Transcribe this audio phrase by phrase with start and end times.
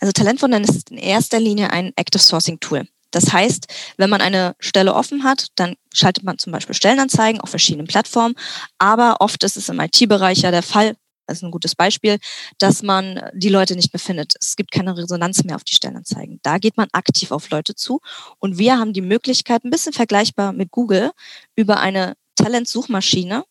[0.00, 2.88] Also Talentwunder ist in erster Linie ein Active Sourcing Tool.
[3.10, 7.50] Das heißt, wenn man eine Stelle offen hat, dann schaltet man zum Beispiel Stellenanzeigen auf
[7.50, 8.34] verschiedenen Plattformen.
[8.78, 12.18] Aber oft ist es im IT-Bereich ja der Fall, das ist ein gutes Beispiel,
[12.58, 14.34] dass man die Leute nicht mehr findet.
[14.40, 16.40] Es gibt keine Resonanz mehr auf die Stellenanzeigen.
[16.42, 18.00] Da geht man aktiv auf Leute zu.
[18.38, 21.10] Und wir haben die Möglichkeit, ein bisschen vergleichbar mit Google,
[21.56, 23.44] über eine Talentsuchmaschine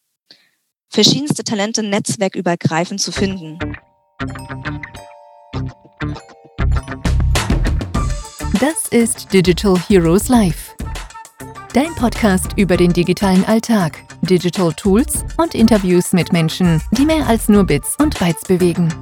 [0.89, 3.59] verschiedenste Talente netzwerkübergreifend zu finden.
[8.59, 10.76] Das ist Digital Heroes Live.
[11.72, 17.48] Dein Podcast über den digitalen Alltag, Digital Tools und Interviews mit Menschen, die mehr als
[17.48, 18.94] nur Bits und Bytes bewegen.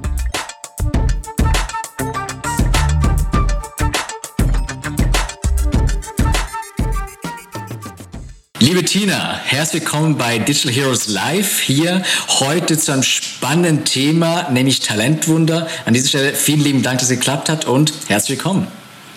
[8.60, 11.58] Liebe Tina, herzlich willkommen bei Digital Heroes Live.
[11.58, 12.04] Hier
[12.38, 15.66] heute zu einem spannenden Thema, nämlich Talentwunder.
[15.84, 18.68] An dieser Stelle vielen lieben Dank, dass es geklappt hat und herzlich willkommen.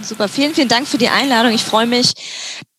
[0.03, 1.53] Super, vielen, vielen Dank für die Einladung.
[1.53, 2.13] Ich freue mich,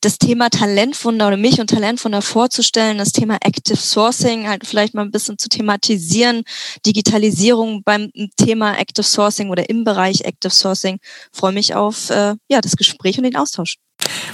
[0.00, 5.02] das Thema Talentwunder oder mich und Talentwunder vorzustellen, das Thema Active Sourcing halt vielleicht mal
[5.02, 6.42] ein bisschen zu thematisieren,
[6.84, 10.98] Digitalisierung beim Thema Active Sourcing oder im Bereich Active Sourcing.
[11.32, 13.76] Ich freue mich auf äh, ja, das Gespräch und den Austausch.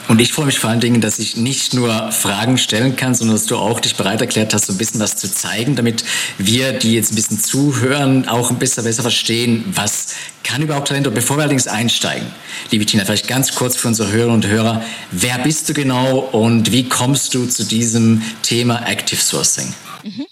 [0.09, 3.37] Und ich freue mich vor allen Dingen, dass ich nicht nur Fragen stellen kann, sondern
[3.37, 6.03] dass du auch dich bereit erklärt hast, so ein bisschen was zu zeigen, damit
[6.39, 11.07] wir, die jetzt ein bisschen zuhören, auch ein bisschen besser verstehen, was kann überhaupt Talent.
[11.07, 12.27] Und bevor wir allerdings einsteigen,
[12.71, 16.73] liebe Tina, vielleicht ganz kurz für unsere Hörer und Hörer, wer bist du genau und
[16.73, 19.75] wie kommst du zu diesem Thema Active Sourcing?
[20.05, 20.25] Mhm.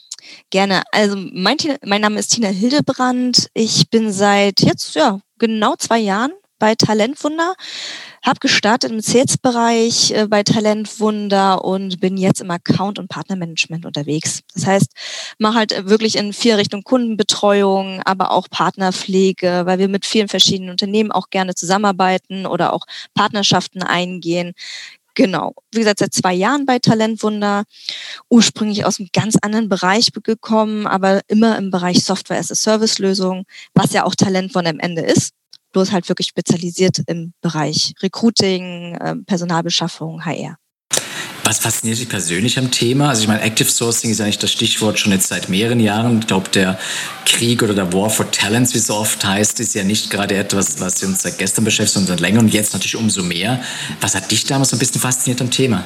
[0.48, 0.84] Gerne.
[0.90, 3.48] Also mein, mein Name ist Tina Hildebrand.
[3.52, 7.54] Ich bin seit jetzt ja genau zwei Jahren bei Talentwunder.
[8.24, 14.40] Habe gestartet im Sales-Bereich äh, bei Talentwunder und bin jetzt im Account- und Partnermanagement unterwegs.
[14.54, 14.92] Das heißt,
[15.38, 20.70] mache halt wirklich in vier Richtungen Kundenbetreuung, aber auch Partnerpflege, weil wir mit vielen verschiedenen
[20.70, 22.84] Unternehmen auch gerne zusammenarbeiten oder auch
[23.14, 24.52] Partnerschaften eingehen.
[25.16, 25.54] Genau.
[25.72, 27.64] Wie gesagt, seit zwei Jahren bei Talentwunder.
[28.28, 32.98] Ursprünglich aus einem ganz anderen Bereich gekommen, aber immer im Bereich Software as a Service
[32.98, 35.33] Lösung, was ja auch Talentwunder am Ende ist
[35.77, 40.57] bloß halt wirklich spezialisiert im Bereich Recruiting, ähm, Personalbeschaffung, HR.
[41.45, 43.11] Was fasziniert dich persönlich am Thema?
[43.11, 46.20] Also ich meine, Active Sourcing ist eigentlich das Stichwort schon jetzt seit mehreren Jahren.
[46.20, 46.79] Ich glaube, der
[47.27, 50.35] Krieg oder der War for Talents, wie es so oft heißt, ist ja nicht gerade
[50.35, 53.63] etwas, was uns seit gestern beschäftigt, sondern länger und jetzt natürlich umso mehr.
[54.01, 55.85] Was hat dich damals so ein bisschen fasziniert am Thema?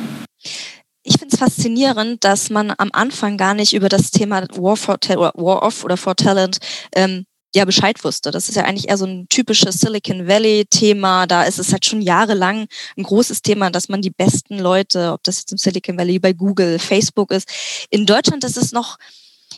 [1.03, 4.99] ich finde es faszinierend, dass man am Anfang gar nicht über das Thema War, for,
[5.09, 6.59] War of oder for Talent
[6.95, 7.25] ähm,
[7.55, 8.31] ja Bescheid wusste.
[8.31, 11.27] Das ist ja eigentlich eher so ein typisches Silicon Valley-Thema.
[11.27, 12.67] Da ist es halt schon jahrelang
[12.97, 16.33] ein großes Thema, dass man die besten Leute, ob das jetzt im Silicon Valley bei
[16.33, 17.49] Google, Facebook ist.
[17.91, 18.99] In Deutschland ist es noch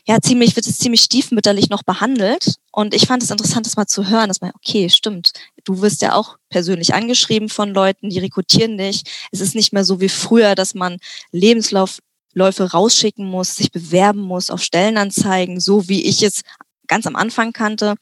[0.06, 3.86] ja ziemlich wird es ziemlich stiefmütterlich noch behandelt und ich fand es interessant, das mal
[3.86, 5.32] zu hören, dass man okay stimmt,
[5.64, 9.02] du wirst ja auch persönlich angeschrieben von Leuten, die rekrutieren dich.
[9.30, 10.98] Es ist nicht mehr so wie früher, dass man
[11.30, 12.00] Lebenslauf
[12.34, 16.42] rausschicken muss, sich bewerben muss auf Stellenanzeigen, so wie ich es
[16.88, 17.94] ganz am Anfang kannte.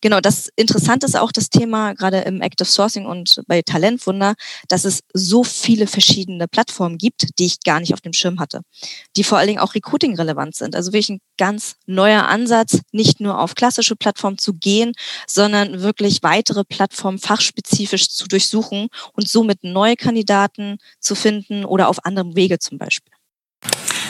[0.00, 4.34] Genau, das Interessante ist auch das Thema, gerade im Active Sourcing und bei Talentwunder,
[4.68, 8.60] dass es so viele verschiedene Plattformen gibt, die ich gar nicht auf dem Schirm hatte,
[9.16, 10.76] die vor allen Dingen auch Recruiting relevant sind.
[10.76, 14.92] Also wirklich ein ganz neuer Ansatz, nicht nur auf klassische Plattformen zu gehen,
[15.26, 22.04] sondern wirklich weitere Plattformen fachspezifisch zu durchsuchen und somit neue Kandidaten zu finden oder auf
[22.04, 23.15] anderem Wege zum Beispiel.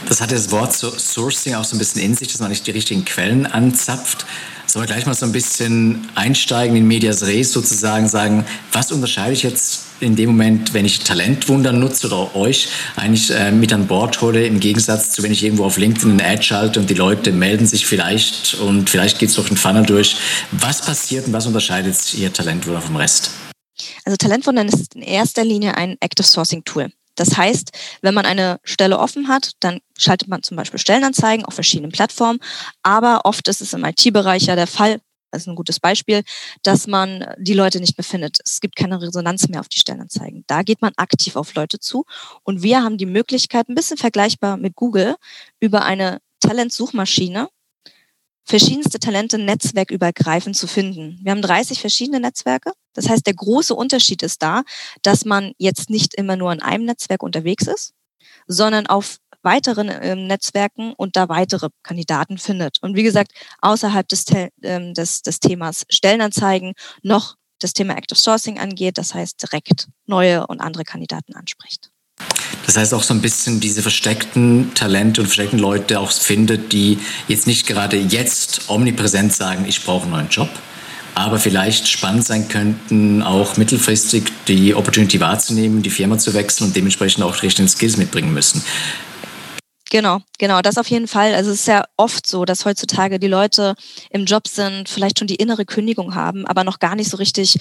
[0.09, 2.71] Das hat das Wort Sourcing auch so ein bisschen in sich, dass man nicht die
[2.71, 4.25] richtigen Quellen anzapft.
[4.67, 9.33] Sollen wir gleich mal so ein bisschen einsteigen in Medias Res sozusagen, sagen, was unterscheide
[9.33, 13.87] ich jetzt in dem Moment, wenn ich Talentwunder nutze oder euch eigentlich äh, mit an
[13.87, 16.95] Bord hole, im Gegensatz zu, wenn ich irgendwo auf LinkedIn eine Ad schalte und die
[16.95, 20.17] Leute melden sich vielleicht und vielleicht geht es durch den Funnel durch.
[20.53, 23.31] Was passiert und was unterscheidet ihr Talentwunder vom Rest?
[24.05, 26.91] Also Talentwunder ist in erster Linie ein Active Sourcing Tool.
[27.17, 27.73] Das heißt,
[28.03, 32.39] wenn man eine Stelle offen hat, dann schaltet man zum Beispiel Stellenanzeigen auf verschiedenen Plattformen.
[32.83, 35.01] Aber oft ist es im IT-Bereich ja der Fall,
[35.33, 36.23] das ist ein gutes Beispiel,
[36.63, 38.39] dass man die Leute nicht mehr findet.
[38.45, 40.45] Es gibt keine Resonanz mehr auf die Stellenanzeigen.
[40.47, 42.05] Da geht man aktiv auf Leute zu.
[42.45, 45.17] Und wir haben die Möglichkeit, ein bisschen vergleichbar mit Google,
[45.61, 47.49] über eine Talentsuchmaschine
[48.47, 51.19] verschiedenste Talente netzwerkübergreifend zu finden.
[51.23, 52.73] Wir haben 30 verschiedene Netzwerke.
[52.95, 54.63] Das heißt, der große Unterschied ist da,
[55.03, 57.93] dass man jetzt nicht immer nur in einem Netzwerk unterwegs ist,
[58.47, 62.79] sondern auf weiteren ähm, Netzwerken und da weitere Kandidaten findet.
[62.83, 64.25] Und wie gesagt, außerhalb des,
[64.63, 70.47] ähm, des, des Themas Stellenanzeigen noch das Thema Active Sourcing angeht, das heißt direkt neue
[70.47, 71.91] und andere Kandidaten anspricht.
[72.67, 76.99] Das heißt auch so ein bisschen diese versteckten Talente und versteckten Leute auch findet, die
[77.29, 80.51] jetzt nicht gerade jetzt omnipräsent sagen, ich brauche einen neuen Job,
[81.15, 86.77] aber vielleicht spannend sein könnten, auch mittelfristig die Opportunity wahrzunehmen, die Firma zu wechseln und
[86.77, 88.63] dementsprechend auch richtigen Skills mitbringen müssen.
[89.91, 91.35] Genau, genau, das auf jeden Fall.
[91.35, 93.77] Also es ist ja oft so, dass heutzutage die Leute
[94.11, 97.57] im Job sind, vielleicht schon die innere Kündigung haben, aber noch gar nicht so richtig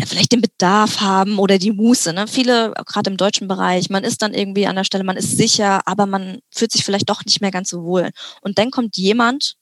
[0.00, 2.14] ja, vielleicht den Bedarf haben oder die Muße.
[2.14, 2.26] Ne?
[2.26, 5.86] Viele, gerade im deutschen Bereich, man ist dann irgendwie an der Stelle, man ist sicher,
[5.86, 8.08] aber man fühlt sich vielleicht doch nicht mehr ganz so wohl.
[8.40, 9.56] Und dann kommt jemand,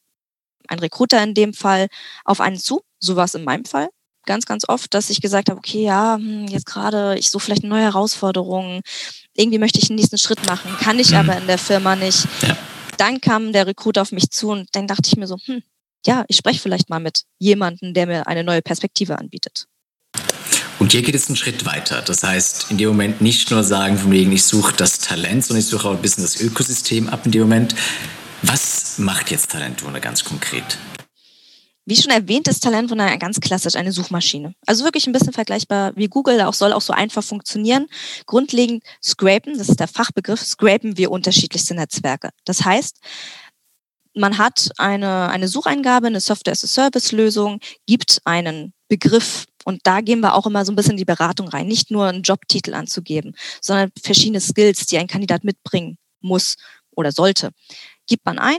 [0.68, 1.88] ein Recruiter in dem Fall,
[2.24, 3.88] auf einen zu, so war es in meinem Fall,
[4.26, 7.64] ganz, ganz oft, dass ich gesagt habe, okay, ja, hm, jetzt gerade, ich suche vielleicht
[7.64, 8.82] eine neue Herausforderung,
[9.34, 11.16] irgendwie möchte ich einen nächsten Schritt machen, kann ich mhm.
[11.16, 12.28] aber in der Firma nicht.
[12.42, 12.56] Ja.
[12.96, 15.62] Dann kam der Recruiter auf mich zu und dann dachte ich mir so, hm,
[16.06, 19.66] ja, ich spreche vielleicht mal mit jemandem, der mir eine neue Perspektive anbietet.
[20.78, 22.02] Und hier geht es einen Schritt weiter.
[22.02, 25.60] Das heißt, in dem Moment nicht nur sagen, von wegen, ich suche das Talent, sondern
[25.60, 27.74] ich suche auch ein bisschen das Ökosystem ab in dem Moment.
[28.42, 30.78] Was macht jetzt Talentwunder ganz konkret?
[31.84, 34.54] Wie schon erwähnt, ist Talentwunder ganz klassisch eine Suchmaschine.
[34.66, 37.86] Also wirklich ein bisschen vergleichbar wie Google, auch soll auch so einfach funktionieren.
[38.26, 42.28] Grundlegend scrapen, das ist der Fachbegriff, scrapen wir unterschiedlichste Netzwerke.
[42.44, 42.98] Das heißt,
[44.14, 50.46] man hat eine, eine Sucheingabe, eine Software-as-a-Service-Lösung, gibt einen Begriff und da gehen wir auch
[50.46, 54.40] immer so ein bisschen in die Beratung rein, nicht nur einen Jobtitel anzugeben, sondern verschiedene
[54.40, 56.56] Skills, die ein Kandidat mitbringen muss
[56.90, 57.50] oder sollte.
[58.06, 58.58] Gibt man ein,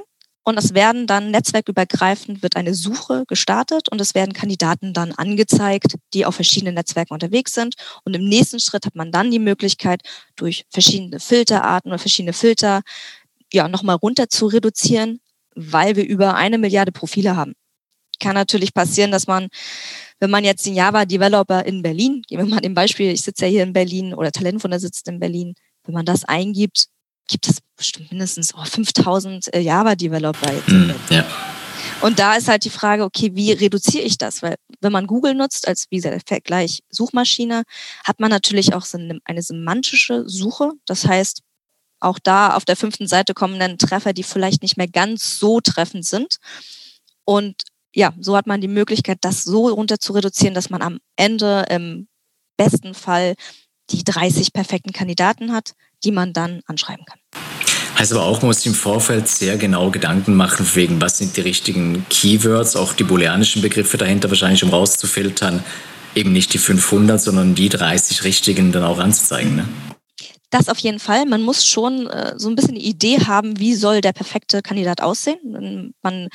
[0.50, 5.94] und es werden dann netzwerkübergreifend wird eine Suche gestartet und es werden Kandidaten dann angezeigt,
[6.16, 7.76] die auf verschiedenen Netzwerken unterwegs sind.
[8.04, 10.02] Und im nächsten Schritt hat man dann die Möglichkeit,
[10.36, 12.82] durch verschiedene Filterarten oder verschiedene Filter
[13.54, 15.20] ja nochmal runter zu reduzieren,
[15.54, 17.54] weil wir über eine Milliarde Profile haben.
[18.20, 19.50] Kann natürlich passieren, dass man,
[20.20, 23.52] wenn man jetzt den Java-Developer in Berlin, geben wir mal dem Beispiel, ich sitze ja
[23.52, 25.54] hier in Berlin oder Talentwunder sitzt in Berlin,
[25.86, 26.88] wenn man das eingibt,
[27.28, 30.68] gibt es bestimmt mindestens oh, 5000 äh, Java-Developer jetzt.
[30.68, 31.26] Mm, ja.
[32.02, 34.42] Und da ist halt die Frage, okay, wie reduziere ich das?
[34.42, 37.64] Weil wenn man Google nutzt als, wie gesagt, Vergleich Suchmaschine,
[38.04, 40.72] hat man natürlich auch so eine, eine semantische Suche.
[40.86, 41.42] Das heißt,
[42.00, 45.60] auch da auf der fünften Seite kommen dann Treffer, die vielleicht nicht mehr ganz so
[45.60, 46.38] treffend sind.
[47.26, 47.64] Und
[47.94, 51.66] ja, so hat man die Möglichkeit, das so runter zu reduzieren, dass man am Ende
[51.70, 52.08] im
[52.58, 53.36] besten Fall
[53.90, 57.20] die 30 perfekten Kandidaten hat, die man dann anschreiben kann.
[57.98, 61.42] Heißt aber auch, man muss im Vorfeld sehr genau Gedanken machen, wegen was sind die
[61.42, 65.64] richtigen Keywords, auch die booleanischen Begriffe dahinter wahrscheinlich, um rauszufiltern,
[66.16, 69.58] eben nicht die 500, sondern die 30 richtigen dann auch anzuzeigen.
[69.58, 69.66] Ne?
[70.50, 71.26] Das auf jeden Fall.
[71.26, 75.02] Man muss schon äh, so ein bisschen die Idee haben, wie soll der perfekte Kandidat
[75.02, 75.94] aussehen.
[76.02, 76.30] Man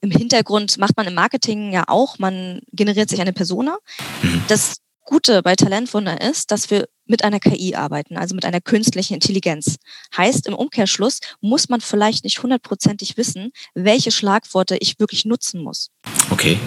[0.00, 3.78] im Hintergrund macht man im Marketing ja auch, man generiert sich eine Persona.
[4.22, 4.42] Mhm.
[4.48, 9.14] Das Gute bei Talentwunder ist, dass wir mit einer KI arbeiten, also mit einer künstlichen
[9.14, 9.76] Intelligenz.
[10.16, 15.90] Heißt, im Umkehrschluss muss man vielleicht nicht hundertprozentig wissen, welche Schlagworte ich wirklich nutzen muss.
[16.30, 16.58] Okay.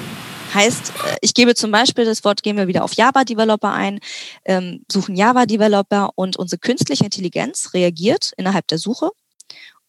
[0.53, 3.99] Heißt, äh, ich gebe zum Beispiel das Wort, gehen wir wieder auf Java-Developer ein,
[4.45, 9.11] ähm, suchen Java-Developer und unsere künstliche Intelligenz reagiert innerhalb der Suche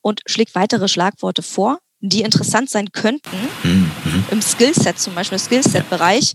[0.02, 4.24] und schlägt weitere Schlagworte vor, die interessant sein könnten mhm.
[4.30, 6.34] im Skillset, zum Beispiel Skillset-Bereich,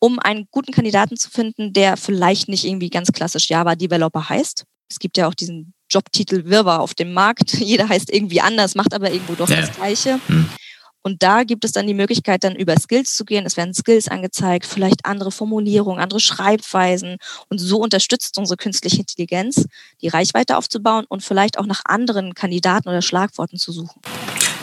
[0.00, 4.64] um einen guten Kandidaten zu finden, der vielleicht nicht irgendwie ganz klassisch Java-Developer heißt.
[4.90, 7.54] Es gibt ja auch diesen Jobtitel Wirrwarr auf dem Markt.
[7.58, 9.60] Jeder heißt irgendwie anders, macht aber irgendwo doch ja.
[9.60, 10.20] das Gleiche.
[10.26, 10.48] Hm.
[11.02, 13.46] Und da gibt es dann die Möglichkeit, dann über Skills zu gehen.
[13.46, 17.16] Es werden Skills angezeigt, vielleicht andere Formulierungen, andere Schreibweisen.
[17.48, 19.64] Und so unterstützt unsere künstliche Intelligenz,
[20.02, 24.02] die Reichweite aufzubauen und vielleicht auch nach anderen Kandidaten oder Schlagworten zu suchen.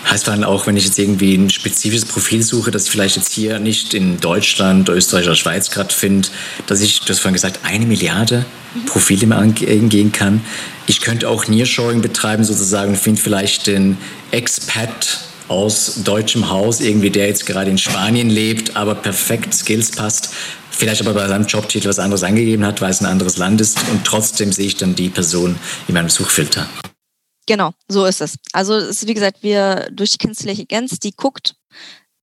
[0.09, 3.33] Heißt dann auch, wenn ich jetzt irgendwie ein spezifisches Profil suche, das ich vielleicht jetzt
[3.33, 6.27] hier nicht in Deutschland, Österreich oder Schweiz gerade finde,
[6.67, 8.45] dass ich, du hast vorhin gesagt, eine Milliarde
[8.75, 8.85] mhm.
[8.85, 10.41] Profile mir angehen kann.
[10.85, 13.97] Ich könnte auch Nearshoring betreiben sozusagen und finde vielleicht den
[14.31, 20.29] Expat aus deutschem Haus, irgendwie der jetzt gerade in Spanien lebt, aber perfekt Skills passt,
[20.71, 23.77] vielleicht aber bei seinem Jobtitel was anderes angegeben hat, weil es ein anderes Land ist
[23.91, 25.55] und trotzdem sehe ich dann die Person
[25.88, 26.67] in meinem Suchfilter.
[27.47, 28.37] Genau, so ist es.
[28.53, 31.55] Also es ist wie gesagt, wir durch die künstliche Intelligenz, die guckt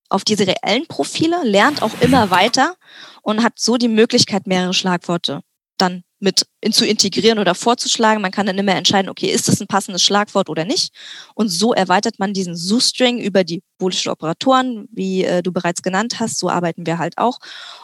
[0.09, 2.77] auf diese reellen Profile, lernt auch immer weiter
[3.23, 5.43] und hat so die Möglichkeit, mehrere Schlagworte
[5.79, 8.23] dann mit in, zu integrieren oder vorzuschlagen.
[8.23, 10.95] Man kann dann immer entscheiden, okay, ist das ein passendes Schlagwort oder nicht?
[11.35, 16.21] Und so erweitert man diesen Suchstring über die boolischen Operatoren, wie äh, du bereits genannt
[16.21, 16.39] hast.
[16.39, 17.39] So arbeiten wir halt auch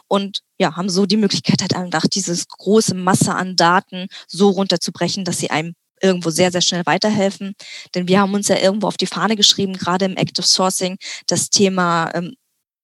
[0.06, 5.24] und ja, haben so die Möglichkeit halt einfach dieses große Masse an Daten so runterzubrechen,
[5.24, 7.54] dass sie einem irgendwo sehr, sehr schnell weiterhelfen.
[7.94, 11.50] Denn wir haben uns ja irgendwo auf die Fahne geschrieben, gerade im Active Sourcing, das
[11.50, 12.34] Thema, ähm,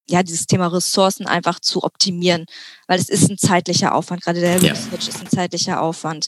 [0.08, 2.44] ja, dieses Thema Ressourcen einfach zu optimieren,
[2.86, 4.22] weil es ist ein zeitlicher Aufwand.
[4.22, 4.72] Gerade der ja.
[4.72, 6.26] Research ist ein zeitlicher Aufwand.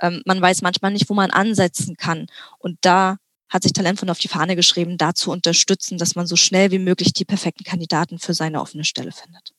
[0.00, 2.26] Ähm, man weiß manchmal nicht, wo man ansetzen kann.
[2.58, 3.18] Und da
[3.50, 6.78] hat sich Talentfund auf die Fahne geschrieben, da zu unterstützen, dass man so schnell wie
[6.78, 9.52] möglich die perfekten Kandidaten für seine offene Stelle findet.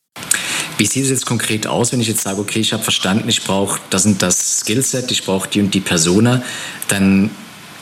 [0.80, 3.44] Wie sieht es jetzt konkret aus, wenn ich jetzt sage, okay, ich habe verstanden, ich
[3.44, 6.42] brauche das und das Skillset, ich brauche die und die Persona,
[6.88, 7.32] dann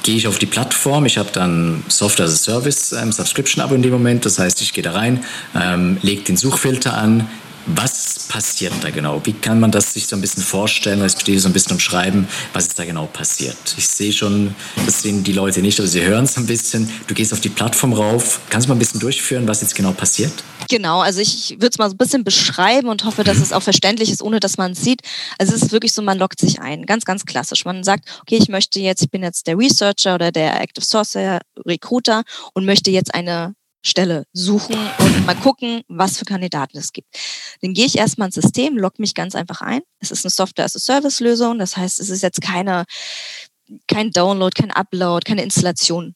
[0.01, 3.83] gehe ich auf die Plattform, ich habe dann Software as a Service, ähm, Subscription-Abo in
[3.83, 5.23] dem Moment, das heißt, ich gehe da rein,
[5.53, 7.29] ähm, lege den Suchfilter an,
[7.67, 9.21] was passiert da genau?
[9.25, 12.67] Wie kann man das sich so ein bisschen vorstellen, respektive so ein bisschen umschreiben, was
[12.67, 13.57] ist da genau passiert?
[13.77, 14.55] Ich sehe schon,
[14.85, 16.89] das sehen die Leute nicht, aber sie hören es ein bisschen.
[17.07, 18.39] Du gehst auf die Plattform rauf.
[18.49, 20.31] Kannst du mal ein bisschen durchführen, was jetzt genau passiert?
[20.69, 23.43] Genau, also ich würde es mal so ein bisschen beschreiben und hoffe, dass mhm.
[23.43, 25.01] es auch verständlich ist, ohne dass man es sieht.
[25.37, 27.65] Also es ist wirklich so, man loggt sich ein, ganz, ganz klassisch.
[27.65, 31.17] Man sagt, okay, ich möchte jetzt, ich bin jetzt der Researcher oder der Active Source
[31.65, 33.55] Recruiter und möchte jetzt eine
[33.85, 37.07] Stelle suchen und mal gucken, was für Kandidaten es gibt.
[37.61, 39.81] Dann gehe ich erstmal ins System, logge mich ganz einfach ein.
[39.99, 42.85] Es ist eine Software-as-a-Service-Lösung, das heißt, es ist jetzt keine,
[43.87, 46.15] kein Download, kein Upload, keine Installation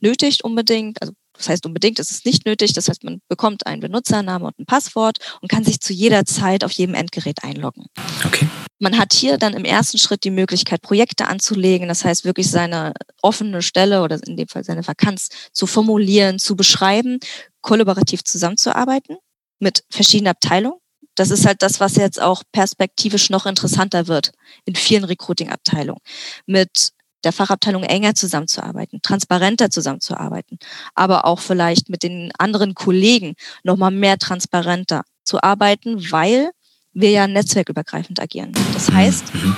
[0.00, 1.00] nötig unbedingt.
[1.00, 2.72] Also das heißt unbedingt, es ist nicht nötig.
[2.72, 6.64] Das heißt, man bekommt einen Benutzernamen und ein Passwort und kann sich zu jeder Zeit
[6.64, 7.86] auf jedem Endgerät einloggen.
[8.24, 8.48] Okay.
[8.78, 11.88] Man hat hier dann im ersten Schritt die Möglichkeit, Projekte anzulegen.
[11.88, 16.56] Das heißt, wirklich seine offene Stelle oder in dem Fall seine Vakanz zu formulieren, zu
[16.56, 17.18] beschreiben,
[17.62, 19.16] kollaborativ zusammenzuarbeiten
[19.58, 20.78] mit verschiedenen Abteilungen.
[21.14, 24.32] Das ist halt das, was jetzt auch perspektivisch noch interessanter wird
[24.66, 26.00] in vielen Recruiting-Abteilungen.
[26.44, 26.90] Mit
[27.26, 30.60] der Fachabteilung enger zusammenzuarbeiten, transparenter zusammenzuarbeiten,
[30.94, 36.52] aber auch vielleicht mit den anderen Kollegen nochmal mehr transparenter zu arbeiten, weil
[36.92, 38.52] wir ja netzwerkübergreifend agieren.
[38.72, 39.56] Das heißt, mhm.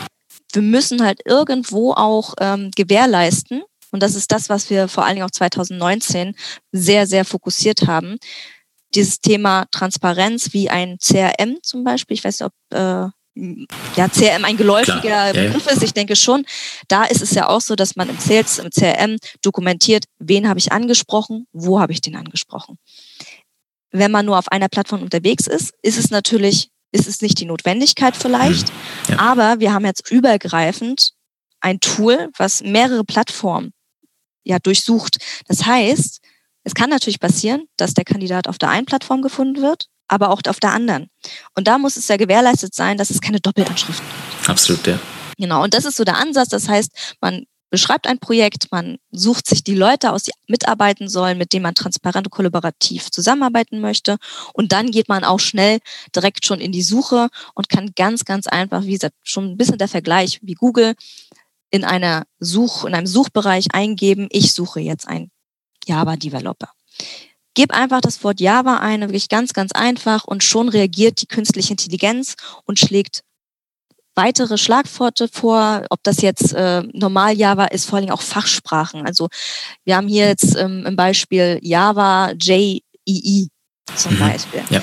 [0.54, 5.16] wir müssen halt irgendwo auch ähm, gewährleisten, und das ist das, was wir vor allen
[5.16, 6.34] Dingen auch 2019
[6.72, 8.16] sehr, sehr fokussiert haben,
[8.94, 12.14] dieses Thema Transparenz wie ein CRM zum Beispiel.
[12.14, 13.10] Ich weiß nicht, ob äh,
[13.97, 15.33] ja, CRM ein geläufiger Klar.
[15.33, 15.83] Begriff ist.
[15.83, 16.45] Ich denke schon,
[16.88, 20.59] da ist es ja auch so, dass man im Sales, im CRM dokumentiert, wen habe
[20.59, 22.78] ich angesprochen, wo habe ich den angesprochen.
[23.90, 27.47] Wenn man nur auf einer Plattform unterwegs ist, ist es natürlich, ist es nicht die
[27.47, 29.14] Notwendigkeit vielleicht, mhm.
[29.14, 29.18] ja.
[29.18, 31.12] aber wir haben jetzt übergreifend
[31.61, 33.73] ein Tool, was mehrere Plattformen
[34.45, 35.18] ja durchsucht.
[35.47, 36.21] Das heißt,
[36.64, 40.40] es kann natürlich passieren, dass der Kandidat auf der einen Plattform gefunden wird aber auch
[40.48, 41.10] auf der anderen.
[41.54, 44.48] Und da muss es ja gewährleistet sein, dass es keine Doppelanschriften gibt.
[44.48, 44.98] Absolut, ja.
[45.38, 46.48] Genau, und das ist so der Ansatz.
[46.48, 51.38] Das heißt, man beschreibt ein Projekt, man sucht sich die Leute aus, die mitarbeiten sollen,
[51.38, 54.16] mit denen man transparent und kollaborativ zusammenarbeiten möchte.
[54.54, 55.78] Und dann geht man auch schnell
[56.14, 59.78] direkt schon in die Suche und kann ganz, ganz einfach, wie gesagt, schon ein bisschen
[59.78, 60.94] der Vergleich wie Google
[61.70, 65.30] in einer Such, in einem Suchbereich eingeben, ich suche jetzt einen
[65.86, 66.70] Java-Developer.
[67.58, 71.72] Gib einfach das Wort Java ein, wirklich ganz, ganz einfach und schon reagiert die künstliche
[71.72, 72.36] Intelligenz
[72.66, 73.24] und schlägt
[74.14, 79.04] weitere Schlagworte vor, ob das jetzt äh, normal Java ist, vor allem auch Fachsprachen.
[79.04, 79.26] Also
[79.84, 83.48] wir haben hier jetzt ähm, im Beispiel Java JEE
[83.96, 84.20] zum mhm.
[84.20, 84.62] Beispiel.
[84.70, 84.80] Ja.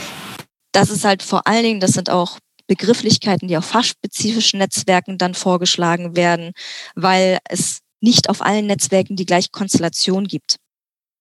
[0.73, 5.33] Das ist halt vor allen Dingen, das sind auch Begrifflichkeiten, die auf fachspezifischen Netzwerken dann
[5.33, 6.51] vorgeschlagen werden,
[6.93, 10.57] weil es nicht auf allen Netzwerken die gleiche Konstellation gibt.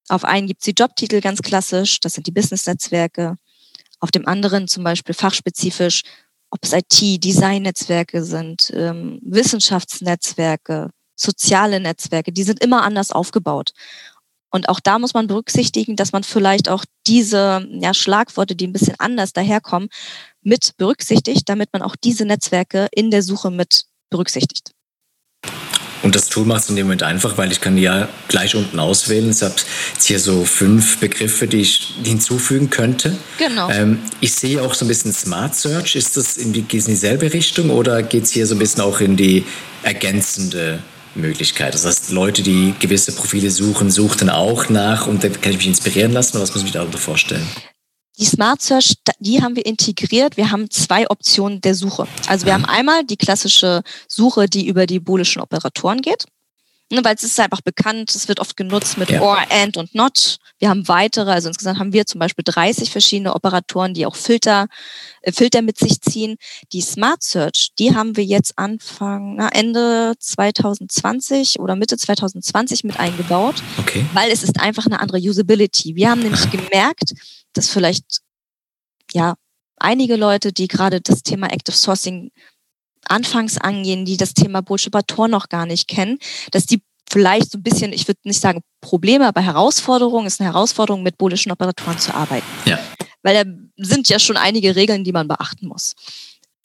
[0.08, 3.36] Auf einen gibt es die Jobtitel ganz klassisch, das sind die Business-Netzwerke.
[4.00, 6.02] Auf dem anderen zum Beispiel fachspezifisch,
[6.50, 13.72] ob es IT, Design-Netzwerke sind, ähm, Wissenschaftsnetzwerke, soziale Netzwerke, die sind immer anders aufgebaut.
[14.50, 18.72] Und auch da muss man berücksichtigen, dass man vielleicht auch diese ja, Schlagworte, die ein
[18.72, 19.88] bisschen anders daherkommen,
[20.42, 24.73] mit berücksichtigt, damit man auch diese Netzwerke in der Suche mit berücksichtigt.
[26.04, 28.78] Und das Tool macht es in dem Moment einfach, weil ich kann ja gleich unten
[28.78, 29.30] auswählen.
[29.30, 29.54] Ich habe
[29.94, 33.16] jetzt hier so fünf Begriffe, die ich hinzufügen könnte.
[33.38, 33.70] Genau.
[33.70, 35.96] Ähm, ich sehe auch so ein bisschen Smart Search.
[35.96, 38.82] Ist das in, die, geht in dieselbe Richtung oder geht es hier so ein bisschen
[38.82, 39.46] auch in die
[39.82, 40.80] ergänzende
[41.14, 41.72] Möglichkeit?
[41.72, 45.68] Das heißt, Leute, die gewisse Profile suchen, suchen auch nach und da kann ich mich
[45.68, 47.46] inspirieren lassen oder was muss ich mir darunter vorstellen?
[48.18, 50.36] Die Smart Search, die haben wir integriert.
[50.36, 52.06] Wir haben zwei Optionen der Suche.
[52.28, 56.24] Also wir haben einmal die klassische Suche, die über die boolischen Operatoren geht.
[56.92, 59.20] Ne, weil es ist einfach bekannt, es wird oft genutzt mit ja.
[59.22, 60.36] or, and und not.
[60.58, 64.68] Wir haben weitere, also insgesamt haben wir zum Beispiel 30 verschiedene Operatoren, die auch Filter,
[65.22, 66.36] äh, Filter mit sich ziehen.
[66.72, 73.00] Die Smart Search, die haben wir jetzt Anfang, na, Ende 2020 oder Mitte 2020 mit
[73.00, 74.04] eingebaut, okay.
[74.12, 75.96] weil es ist einfach eine andere Usability.
[75.96, 77.14] Wir haben nämlich gemerkt,
[77.54, 78.20] dass vielleicht
[79.12, 79.34] ja
[79.76, 82.30] einige Leute, die gerade das Thema Active Sourcing
[83.06, 86.18] anfangs angehen, die das Thema Bullshit-Tor noch gar nicht kennen,
[86.52, 90.50] dass die vielleicht so ein bisschen, ich würde nicht sagen Probleme, aber Herausforderungen, ist eine
[90.50, 92.46] Herausforderung, mit bullischen Operatoren zu arbeiten.
[92.64, 92.78] Ja.
[93.22, 95.94] Weil da sind ja schon einige Regeln, die man beachten muss.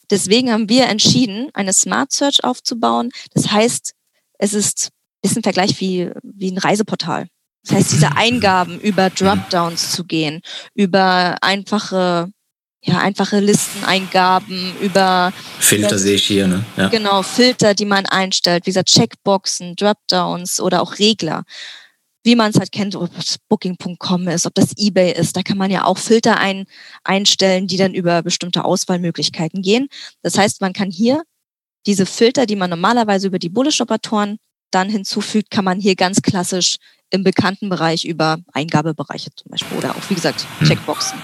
[0.10, 3.12] Deswegen haben wir entschieden, eine Smart Search aufzubauen.
[3.34, 3.94] Das heißt,
[4.40, 4.90] es ist
[5.22, 7.28] bisschen Vergleich wie, wie ein Reiseportal.
[7.64, 10.42] Das heißt, diese Eingaben über Dropdowns zu gehen,
[10.74, 12.32] über einfache,
[12.82, 16.64] ja, einfache Listeneingaben, über Filter sehe ich hier, ne?
[16.78, 16.88] Ja.
[16.88, 21.44] Genau, Filter, die man einstellt, wie gesagt, Checkboxen, Dropdowns oder auch Regler.
[22.24, 25.58] Wie man es halt kennt, ob es Booking.com ist, ob das eBay ist, da kann
[25.58, 26.66] man ja auch Filter ein,
[27.04, 29.88] einstellen, die dann über bestimmte Auswahlmöglichkeiten gehen.
[30.22, 31.24] Das heißt, man kann hier
[31.86, 34.38] diese Filter, die man normalerweise über die Bullish-Operatoren
[34.72, 36.78] dann hinzufügt, kann man hier ganz klassisch
[37.10, 40.68] im bekannten Bereich über Eingabebereiche zum Beispiel oder auch, wie gesagt, hm.
[40.68, 41.20] Checkboxen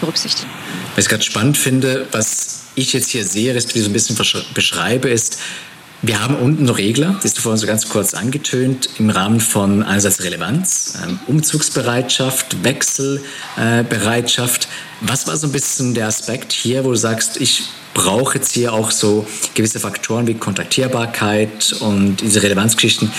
[0.00, 0.50] berücksichtigen.
[0.96, 4.16] Was ich gerade spannend finde, was ich jetzt hier sehe, ist, ich so ein bisschen
[4.54, 5.38] beschreibe, ist,
[6.02, 9.82] wir haben unten Regler, die hast du vorhin so ganz kurz angetönt, im Rahmen von
[9.82, 14.64] einerseits Relevanz, ähm, Umzugsbereitschaft, Wechselbereitschaft.
[14.64, 14.68] Äh,
[15.00, 17.62] Was war so ein bisschen der Aspekt hier, wo du sagst, ich
[17.94, 23.10] brauche jetzt hier auch so gewisse Faktoren wie Kontaktierbarkeit und diese Relevanzgeschichten,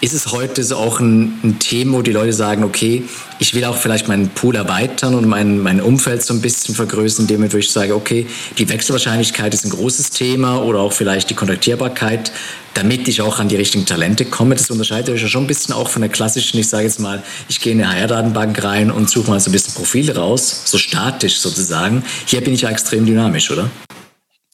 [0.00, 3.02] ist es heute so auch ein, ein, Thema, wo die Leute sagen, okay,
[3.38, 7.26] ich will auch vielleicht meinen Pool erweitern und mein, mein Umfeld so ein bisschen vergrößern,
[7.28, 8.26] indem ich sage, okay,
[8.58, 12.32] die Wechselwahrscheinlichkeit ist ein großes Thema oder auch vielleicht die Kontaktierbarkeit,
[12.74, 14.54] damit ich auch an die richtigen Talente komme.
[14.54, 17.22] Das unterscheidet euch ja schon ein bisschen auch von der klassischen, ich sage jetzt mal,
[17.48, 20.78] ich gehe in eine HR-Datenbank rein und suche mal so ein bisschen Profile raus, so
[20.78, 22.04] statisch sozusagen.
[22.26, 23.68] Hier bin ich ja extrem dynamisch, oder?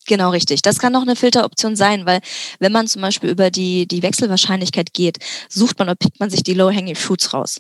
[0.07, 0.63] Genau, richtig.
[0.63, 2.21] Das kann noch eine Filteroption sein, weil
[2.59, 5.19] wenn man zum Beispiel über die, die Wechselwahrscheinlichkeit geht,
[5.49, 7.59] sucht man oder pickt man sich die Low-Hanging Fruits raus.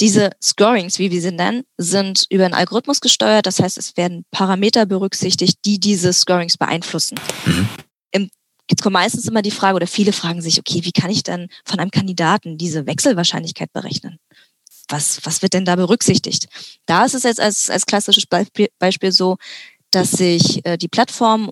[0.00, 3.46] Diese Scorings, wie wir sie nennen, sind über einen Algorithmus gesteuert.
[3.46, 7.18] Das heißt, es werden Parameter berücksichtigt, die diese Scorings beeinflussen.
[7.46, 7.68] Mhm.
[8.10, 8.30] Im,
[8.68, 11.46] jetzt kommt meistens immer die Frage, oder viele fragen sich, okay, wie kann ich dann
[11.64, 14.18] von einem Kandidaten diese Wechselwahrscheinlichkeit berechnen?
[14.88, 16.48] Was, was wird denn da berücksichtigt?
[16.86, 19.36] Da ist es jetzt als, als klassisches Beispiel so,
[19.94, 21.50] dass sich äh, die Plattform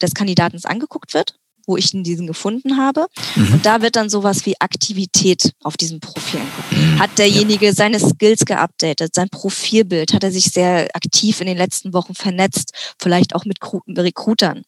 [0.00, 3.06] des Kandidaten angeguckt wird, wo ich diesen gefunden habe.
[3.36, 3.54] Mhm.
[3.54, 6.94] Und da wird dann sowas wie Aktivität auf diesem Profil angucken.
[6.94, 6.98] Mhm.
[6.98, 7.72] Hat derjenige ja.
[7.72, 12.72] seine Skills geupdatet, sein Profilbild, hat er sich sehr aktiv in den letzten Wochen vernetzt,
[12.98, 13.58] vielleicht auch mit
[13.96, 14.62] Recruitern.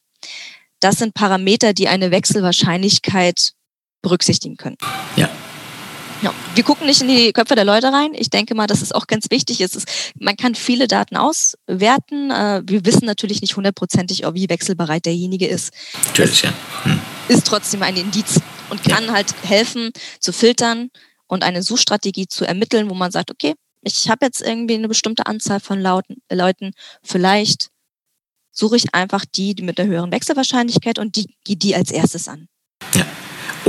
[0.80, 3.52] Das sind Parameter, die eine Wechselwahrscheinlichkeit
[4.02, 4.76] berücksichtigen können.
[5.16, 5.30] Ja.
[6.24, 8.12] Ja, wir gucken nicht in die Köpfe der Leute rein.
[8.14, 9.76] Ich denke mal, dass es auch ganz wichtig ist.
[9.76, 9.86] ist
[10.18, 12.30] man kann viele Daten auswerten.
[12.30, 15.74] Äh, wir wissen natürlich nicht hundertprozentig, wie wechselbereit derjenige ist.
[16.06, 16.54] Natürlich, ja.
[16.84, 16.98] Hm.
[17.28, 19.12] Ist trotzdem ein Indiz und kann ja.
[19.12, 20.88] halt helfen zu filtern
[21.26, 25.26] und eine Suchstrategie zu ermitteln, wo man sagt, okay, ich habe jetzt irgendwie eine bestimmte
[25.26, 27.68] Anzahl von Lauten, Leuten, vielleicht
[28.50, 32.28] suche ich einfach die, die mit der höheren Wechselwahrscheinlichkeit und die, die, die als erstes
[32.28, 32.48] an.
[32.94, 33.04] Ja.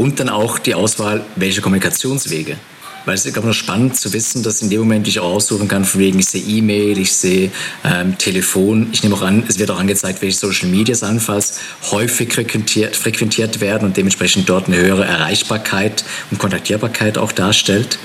[0.06, 2.58] Und dann auch die Auswahl, welche Kommunikationswege.
[3.06, 5.68] Weil es ist, glaube ich, spannend zu wissen, dass in dem Moment ich auch aussuchen
[5.68, 7.52] kann, von wegen, ich sehe E-Mail, ich sehe
[7.84, 8.89] ähm, Telefon.
[8.91, 13.62] Ich nehme auch an, es wird auch angezeigt, welche Social Medias anfalls häufig frequentiert, frequentiert
[13.62, 17.98] werden und dementsprechend dort eine höhere Erreichbarkeit und Kontaktierbarkeit auch darstellt.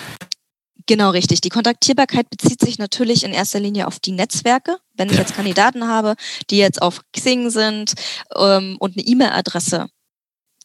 [0.87, 1.43] Genau, richtig.
[1.43, 4.79] Die Kontaktierbarkeit bezieht sich natürlich in erster Linie auf die Netzwerke.
[4.97, 6.15] Wenn ich jetzt Kandidaten habe,
[6.49, 7.93] die jetzt auf Xing sind
[8.35, 9.91] ähm, und eine E-Mail-Adresse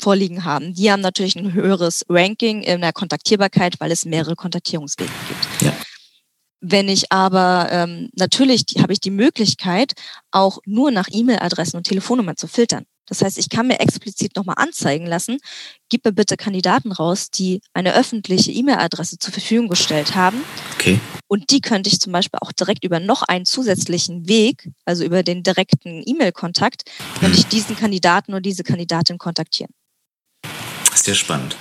[0.02, 0.74] vorliegen haben.
[0.74, 5.62] Die haben natürlich ein höheres Ranking in der Kontaktierbarkeit, weil es mehrere Kontaktierungswege gibt.
[5.62, 5.74] Ja.
[6.62, 9.94] Wenn ich aber ähm, natürlich habe ich die Möglichkeit,
[10.32, 12.86] auch nur nach E-Mail-Adressen und Telefonnummern zu filtern.
[13.08, 15.38] Das heißt, ich kann mir explizit nochmal anzeigen lassen,
[15.90, 20.44] gib mir bitte Kandidaten raus, die eine öffentliche E-Mail-Adresse zur Verfügung gestellt haben.
[20.74, 21.00] Okay.
[21.28, 25.22] Und die könnte ich zum Beispiel auch direkt über noch einen zusätzlichen Weg, also über
[25.22, 26.84] den direkten E-Mail-Kontakt,
[27.20, 29.72] könnte ich diesen Kandidaten oder diese Kandidatin kontaktieren.
[30.96, 31.56] Sehr spannend.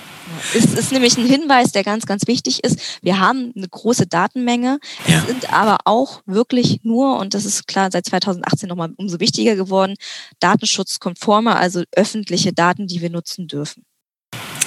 [0.55, 2.79] Es ist nämlich ein Hinweis, der ganz, ganz wichtig ist.
[3.01, 4.79] Wir haben eine große Datenmenge.
[5.07, 5.23] Ja.
[5.25, 9.95] Sind aber auch wirklich nur, und das ist klar seit 2018 nochmal umso wichtiger geworden,
[10.39, 13.85] datenschutzkonforme, also öffentliche Daten, die wir nutzen dürfen.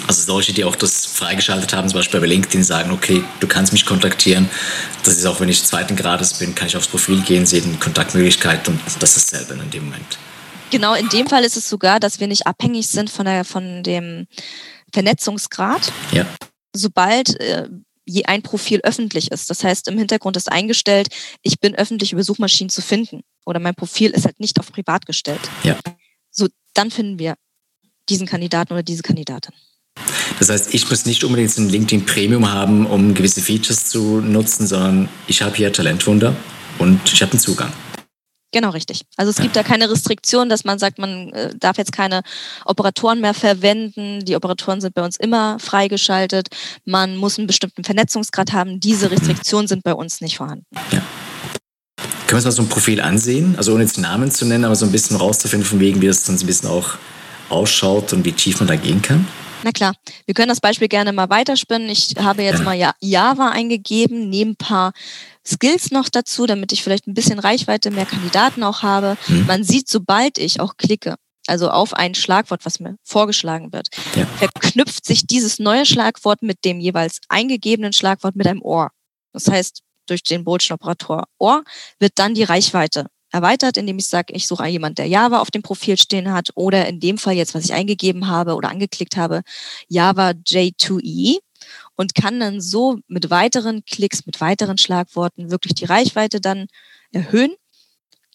[0.06, 3.72] Also solche, die auch das freigeschaltet haben, zum Beispiel bei LinkedIn sagen, okay, du kannst
[3.72, 4.48] mich kontaktieren.
[5.02, 7.76] Das ist auch, wenn ich zweiten Grades bin, kann ich aufs Profil gehen, sehe die
[7.76, 10.18] Kontaktmöglichkeit und das ist dasselbe in dem Moment.
[10.70, 13.82] Genau, in dem Fall ist es sogar, dass wir nicht abhängig sind von, der, von
[13.82, 14.26] dem
[14.92, 15.92] Vernetzungsgrad.
[16.12, 16.26] Ja.
[16.74, 17.68] Sobald äh,
[18.04, 19.50] je ein Profil öffentlich ist.
[19.50, 21.08] Das heißt, im Hintergrund ist eingestellt,
[21.42, 25.06] ich bin öffentlich über Suchmaschinen zu finden oder mein Profil ist halt nicht auf privat
[25.06, 25.40] gestellt.
[25.62, 25.76] Ja.
[26.30, 27.34] So, dann finden wir
[28.08, 29.54] diesen Kandidaten oder diese Kandidatin.
[30.38, 34.66] Das heißt, ich muss nicht unbedingt ein LinkedIn Premium haben, um gewisse Features zu nutzen,
[34.66, 36.34] sondern ich habe hier Talentwunder
[36.78, 37.72] und ich habe einen Zugang.
[38.50, 39.02] Genau, richtig.
[39.16, 42.22] Also es gibt da keine Restriktion, dass man sagt, man äh, darf jetzt keine
[42.64, 44.24] Operatoren mehr verwenden.
[44.24, 46.48] Die Operatoren sind bei uns immer freigeschaltet.
[46.86, 48.80] Man muss einen bestimmten Vernetzungsgrad haben.
[48.80, 50.64] Diese Restriktionen sind bei uns nicht vorhanden.
[50.92, 51.02] Ja.
[52.26, 53.54] Können wir uns mal so ein Profil ansehen?
[53.56, 56.24] Also ohne jetzt Namen zu nennen, aber so ein bisschen rauszufinden, von wegen, wie das
[56.24, 56.94] dann so ein bisschen auch
[57.50, 59.26] ausschaut und wie tief man da gehen kann?
[59.64, 59.94] Na klar,
[60.26, 61.88] wir können das Beispiel gerne mal weiterspinnen.
[61.88, 64.92] Ich habe jetzt mal Java eingegeben, neben ein paar
[65.48, 69.16] Skills noch dazu, damit ich vielleicht ein bisschen Reichweite, mehr Kandidaten auch habe.
[69.28, 69.46] Mhm.
[69.46, 74.26] Man sieht, sobald ich auch klicke, also auf ein Schlagwort, was mir vorgeschlagen wird, ja.
[74.26, 78.90] verknüpft sich dieses neue Schlagwort mit dem jeweils eingegebenen Schlagwort mit einem Ohr.
[79.32, 81.64] Das heißt, durch den Bolschen Operator Ohr
[81.98, 85.62] wird dann die Reichweite erweitert, indem ich sage, ich suche jemand, der Java auf dem
[85.62, 89.42] Profil stehen hat oder in dem Fall jetzt, was ich eingegeben habe oder angeklickt habe,
[89.88, 91.38] Java J2E
[91.98, 96.68] und kann dann so mit weiteren Klicks, mit weiteren Schlagworten wirklich die Reichweite dann
[97.12, 97.50] erhöhen.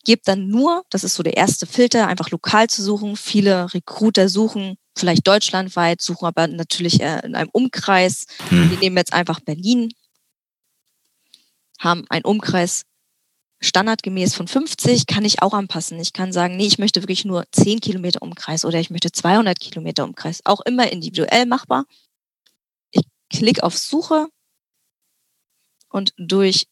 [0.04, 3.16] Gebe dann nur, das ist so der erste Filter, einfach lokal zu suchen.
[3.16, 8.26] Viele Recruiter suchen vielleicht deutschlandweit, suchen aber natürlich in einem Umkreis.
[8.50, 8.70] Hm.
[8.70, 9.94] Wir nehmen jetzt einfach Berlin,
[11.80, 12.84] haben einen Umkreis
[13.62, 15.98] standardgemäß von 50 kann ich auch anpassen.
[16.02, 19.58] Ich kann sagen, nee, ich möchte wirklich nur 10 Kilometer Umkreis oder ich möchte 200
[19.58, 20.42] Kilometer Umkreis.
[20.44, 21.86] Auch immer individuell machbar.
[23.34, 24.28] Ich klicke auf Suche
[25.90, 26.68] und durch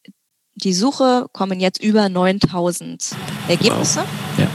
[0.54, 3.16] die Suche kommen jetzt über 9000
[3.48, 4.04] Ergebnisse,
[4.36, 4.38] wow.
[4.38, 4.50] ja.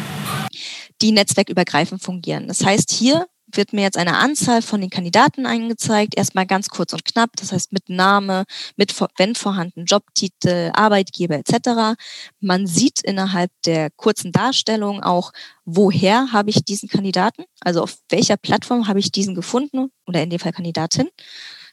[1.02, 2.48] die netzwerkübergreifend fungieren.
[2.48, 6.94] Das heißt, hier wird mir jetzt eine Anzahl von den Kandidaten angezeigt, erstmal ganz kurz
[6.94, 8.46] und knapp, das heißt mit Name,
[8.78, 12.00] mit wenn vorhanden Jobtitel, Arbeitgeber etc.
[12.40, 15.34] Man sieht innerhalb der kurzen Darstellung auch,
[15.66, 20.30] woher habe ich diesen Kandidaten, also auf welcher Plattform habe ich diesen gefunden oder in
[20.30, 21.10] dem Fall Kandidatin.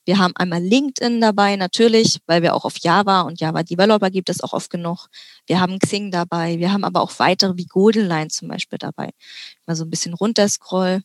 [0.05, 4.29] Wir haben einmal LinkedIn dabei, natürlich, weil wir auch auf Java und Java Developer gibt
[4.29, 5.09] es auch oft genug.
[5.47, 6.59] Wir haben Xing dabei.
[6.59, 9.11] Wir haben aber auch weitere wie Goldenline zum Beispiel dabei.
[9.67, 11.03] Mal so ein bisschen runterscroll.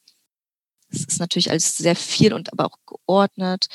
[0.91, 3.67] Das ist natürlich alles sehr viel und aber auch geordnet.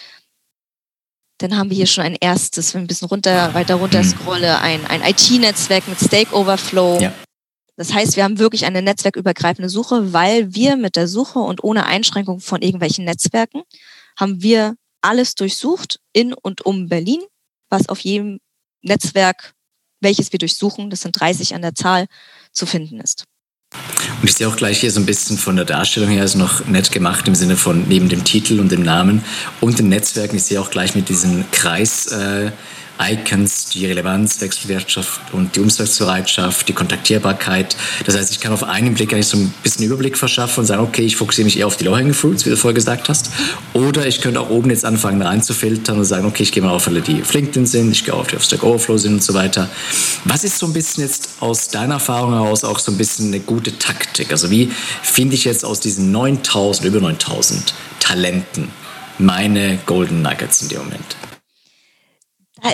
[1.39, 4.61] Dann haben wir hier schon ein erstes, wenn ich ein bisschen runter, weiter runter scrolle,
[4.61, 7.01] ein, ein IT-Netzwerk mit Stake Overflow.
[7.01, 7.13] Ja.
[7.77, 11.87] Das heißt, wir haben wirklich eine netzwerkübergreifende Suche, weil wir mit der Suche und ohne
[11.87, 13.63] Einschränkung von irgendwelchen Netzwerken
[14.17, 17.23] haben wir alles durchsucht in und um Berlin,
[17.71, 18.41] was auf jedem
[18.83, 19.55] Netzwerk,
[20.01, 22.07] welches wir durchsuchen, das sind 30 an der Zahl,
[22.53, 23.25] zu finden ist.
[24.21, 26.65] Und ich sehe auch gleich hier so ein bisschen von der Darstellung her ist noch
[26.67, 29.25] nett gemacht im Sinne von neben dem Titel und dem Namen
[29.61, 30.37] und den Netzwerken.
[30.37, 32.53] Ich sehe auch gleich mit diesem Kreis äh,
[33.01, 37.77] Icons, die Relevanz, Wechselwirtschaft und die Umsatzbereitschaft, die Kontaktierbarkeit.
[38.07, 40.83] Das heißt, ich kann auf einen Blick eigentlich so ein bisschen Überblick verschaffen und sagen,
[40.83, 43.31] okay, ich fokussiere mich eher auf die Low-Hanging Fruits, wie du vorher gesagt hast.
[43.73, 46.87] Oder ich könnte auch oben jetzt anfangen reinzufiltern und sagen, okay, ich gehe mal auf
[46.87, 49.35] alle, die auf LinkedIn sind, ich gehe auf die auf Stack Overflow sind und so
[49.35, 49.69] weiter.
[50.25, 53.41] Was ist so ein bisschen jetzt aus deiner Erfahrung heraus auch so ein bisschen eine
[53.41, 54.31] gute Taktik?
[54.31, 54.71] Also wie
[55.03, 58.69] finde ich jetzt aus diesen 9000, über 9000 Talenten
[59.19, 61.17] meine Golden Nuggets in dem Moment?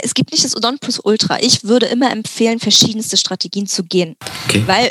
[0.03, 1.39] Es gibt nicht das Nonplusultra.
[1.41, 4.17] Ich würde immer empfehlen, verschiedenste Strategien zu gehen.
[4.47, 4.63] Okay.
[4.67, 4.91] Weil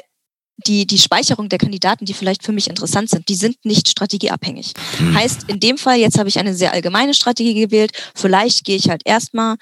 [0.68, 4.74] die, die Speicherung der Kandidaten, die vielleicht für mich interessant sind, die sind nicht strategieabhängig.
[4.98, 5.16] Hm.
[5.16, 7.92] Heißt, in dem Fall, jetzt habe ich eine sehr allgemeine Strategie gewählt.
[8.16, 9.56] Vielleicht gehe ich halt erstmal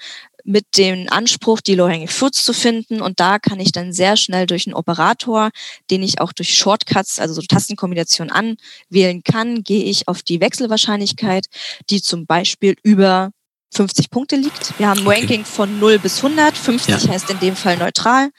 [0.44, 3.02] mit dem Anspruch, die Low-Hanging Fruits zu finden.
[3.02, 5.50] Und da kann ich dann sehr schnell durch einen Operator,
[5.90, 11.46] den ich auch durch Shortcuts, also so Tastenkombinationen anwählen kann, gehe ich auf die Wechselwahrscheinlichkeit,
[11.90, 13.30] die zum Beispiel über
[13.72, 14.78] 50 Punkte liegt.
[14.78, 15.20] Wir haben ein okay.
[15.20, 16.56] Ranking von 0 bis 100.
[16.56, 17.10] 50 ja.
[17.10, 18.30] heißt in dem Fall neutral.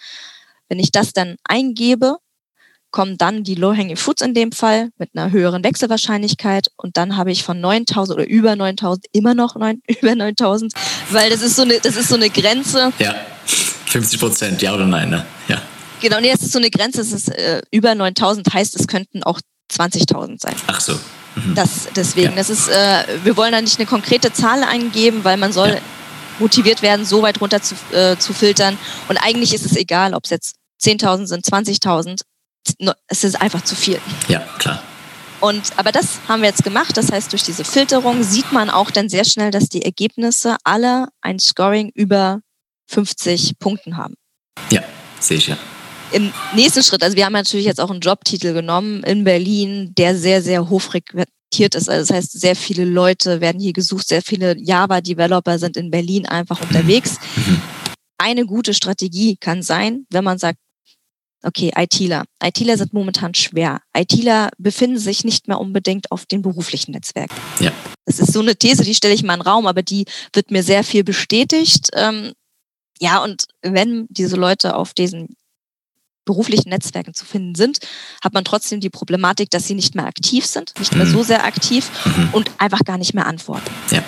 [0.68, 2.18] Wenn ich das dann eingebe,
[2.92, 7.32] kommen dann die Low-Hanging Fruits in dem Fall mit einer höheren Wechselwahrscheinlichkeit und dann habe
[7.32, 10.74] ich von 9000 oder über 9000 immer noch 9, über 9000,
[11.12, 12.92] weil das ist so eine, das ist so eine Grenze.
[13.00, 13.15] Ja,
[13.86, 15.26] 50 Prozent, ja oder nein, ne?
[15.48, 15.62] Ja.
[16.02, 19.24] Genau, nee, es ist so eine Grenze, es ist äh, über 9000 heißt, es könnten
[19.24, 20.55] auch 20.000 sein.
[20.67, 20.93] Ach so.
[21.36, 21.55] Mhm.
[21.55, 22.36] Das, deswegen, ja.
[22.36, 25.79] das ist, äh, wir wollen da nicht eine konkrete Zahl eingeben, weil man soll ja.
[26.39, 28.77] motiviert werden, so weit runter zu, äh, zu filtern.
[29.08, 32.21] Und eigentlich ist es egal, ob es jetzt 10.000 sind, 20.000.
[33.08, 33.99] Es ist einfach zu viel.
[34.27, 34.82] Ja, klar.
[35.39, 36.97] Und, aber das haben wir jetzt gemacht.
[36.97, 41.08] Das heißt, durch diese Filterung sieht man auch dann sehr schnell, dass die Ergebnisse alle
[41.21, 42.41] ein Scoring über
[42.88, 44.15] 50 Punkten haben.
[44.71, 44.82] Ja,
[45.19, 45.58] sehe ich ja
[46.12, 50.15] im nächsten Schritt, also wir haben natürlich jetzt auch einen Jobtitel genommen in Berlin, der
[50.15, 51.89] sehr, sehr hochfrequentiert ist.
[51.89, 56.26] Also das heißt, sehr viele Leute werden hier gesucht, sehr viele Java-Developer sind in Berlin
[56.26, 57.17] einfach unterwegs.
[58.17, 60.60] Eine gute Strategie kann sein, wenn man sagt,
[61.43, 62.26] okay, ITler.
[62.43, 63.82] ITler sind momentan schwer.
[63.95, 67.36] ITler befinden sich nicht mehr unbedingt auf den beruflichen Netzwerken.
[67.60, 67.72] Ja.
[68.06, 70.52] Das ist so eine These, die stelle ich mal in den Raum, aber die wird
[70.52, 71.89] mir sehr viel bestätigt.
[71.93, 72.34] Ähm,
[73.00, 75.30] ja, und wenn diese Leute auf diesen
[76.30, 77.80] beruflichen Netzwerken zu finden sind,
[78.24, 81.12] hat man trotzdem die Problematik, dass sie nicht mehr aktiv sind, nicht mehr mhm.
[81.12, 82.30] so sehr aktiv mhm.
[82.34, 83.72] und einfach gar nicht mehr antworten.
[83.89, 84.04] Ja.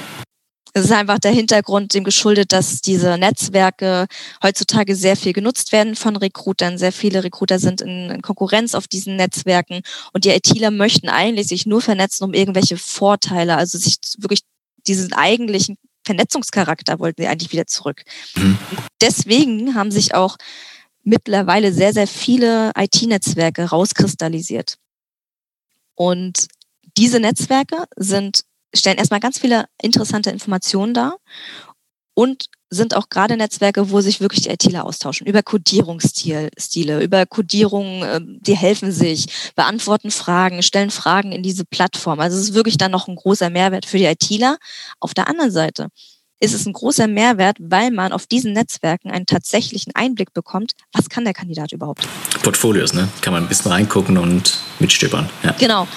[0.73, 4.05] Es ist einfach der Hintergrund dem geschuldet, dass diese Netzwerke
[4.43, 6.77] heutzutage sehr viel genutzt werden von Recruitern.
[6.77, 9.81] Sehr viele Recruiter sind in Konkurrenz auf diesen Netzwerken
[10.13, 14.41] und die ITler möchten eigentlich sich nur vernetzen, um irgendwelche Vorteile, also sich wirklich
[14.87, 18.03] diesen eigentlichen Vernetzungscharakter wollten sie eigentlich wieder zurück.
[18.35, 18.57] Mhm.
[19.01, 20.37] Deswegen haben sich auch
[21.03, 24.77] mittlerweile sehr, sehr viele IT-Netzwerke rauskristallisiert.
[25.95, 26.47] Und
[26.97, 28.41] diese Netzwerke sind
[28.73, 31.17] stellen erstmal ganz viele interessante Informationen dar
[32.13, 38.03] und sind auch gerade Netzwerke, wo sich wirklich die ITler austauschen, über Codierungsstile, über Codierung,
[38.05, 42.21] ähm, die helfen sich, beantworten Fragen, stellen Fragen in diese Plattform.
[42.21, 44.57] Also es ist wirklich dann noch ein großer Mehrwert für die ITler.
[45.01, 45.89] Auf der anderen Seite
[46.41, 51.07] ist es ein großer Mehrwert, weil man auf diesen Netzwerken einen tatsächlichen Einblick bekommt, was
[51.07, 52.07] kann der Kandidat überhaupt.
[52.43, 53.07] Portfolios, ne?
[53.21, 55.29] Kann man ein bisschen reingucken und mitstöbern.
[55.43, 55.55] Ja.
[55.59, 55.87] Genau.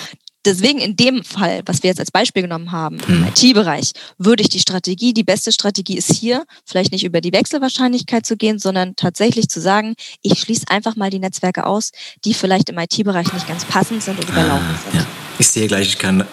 [0.45, 3.33] Deswegen in dem Fall, was wir jetzt als Beispiel genommen haben, im hm.
[3.35, 8.27] IT-Bereich, würde ich die Strategie, die beste Strategie ist hier, vielleicht nicht über die Wechselwahrscheinlichkeit
[8.27, 11.93] zu gehen, sondern tatsächlich zu sagen, ich schließe einfach mal die Netzwerke aus,
[12.27, 15.01] die vielleicht im IT-Bereich nicht ganz passend sind und überlaufen ah, sind.
[15.01, 15.07] Ja.
[15.39, 16.27] Ich sehe gleich, ich kann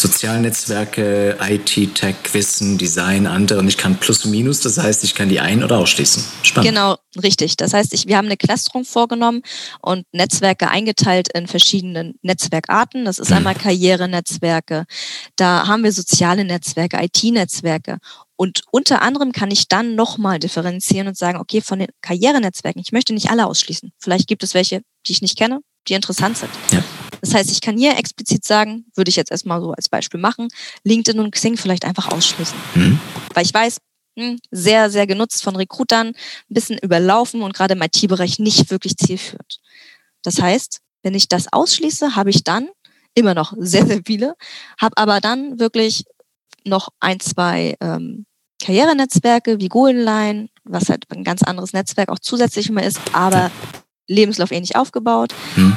[0.00, 5.14] Sozialnetzwerke, IT, Tech, Wissen, Design, andere und ich kann Plus und Minus, das heißt, ich
[5.14, 6.22] kann die ein- oder ausschließen.
[6.42, 6.70] Spannend.
[6.70, 7.56] Genau, richtig.
[7.56, 9.42] Das heißt, ich, wir haben eine Clusterung vorgenommen
[9.80, 13.04] und Netzwerke eingeteilt in verschiedene Netzwerkarten.
[13.04, 14.84] Das ist einmal Karrierenetzwerke,
[15.36, 17.98] da haben wir soziale Netzwerke, IT-Netzwerke
[18.36, 22.92] und unter anderem kann ich dann nochmal differenzieren und sagen, okay, von den Karrierenetzwerken, ich
[22.92, 23.92] möchte nicht alle ausschließen.
[23.98, 26.50] Vielleicht gibt es welche, die ich nicht kenne, die interessant sind.
[26.70, 26.84] Ja.
[27.26, 30.46] Das heißt, ich kann hier explizit sagen, würde ich jetzt erstmal so als Beispiel machen,
[30.84, 32.56] LinkedIn und Xing vielleicht einfach ausschließen.
[32.76, 33.00] Mhm.
[33.34, 33.78] Weil ich weiß,
[34.16, 36.14] hm, sehr, sehr genutzt von Recruitern, ein
[36.48, 39.58] bisschen überlaufen und gerade im IT-Bereich nicht wirklich zielführend.
[40.22, 42.68] Das heißt, wenn ich das ausschließe, habe ich dann
[43.14, 44.36] immer noch sehr, sehr viele,
[44.80, 46.04] habe aber dann wirklich
[46.64, 48.24] noch ein, zwei ähm,
[48.62, 53.50] Karrierenetzwerke wie Goldenline, was halt ein ganz anderes Netzwerk auch zusätzlich immer ist, aber
[54.06, 55.34] Lebenslauf ähnlich aufgebaut.
[55.56, 55.76] Hm.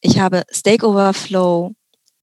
[0.00, 1.74] Ich habe Stake Overflow,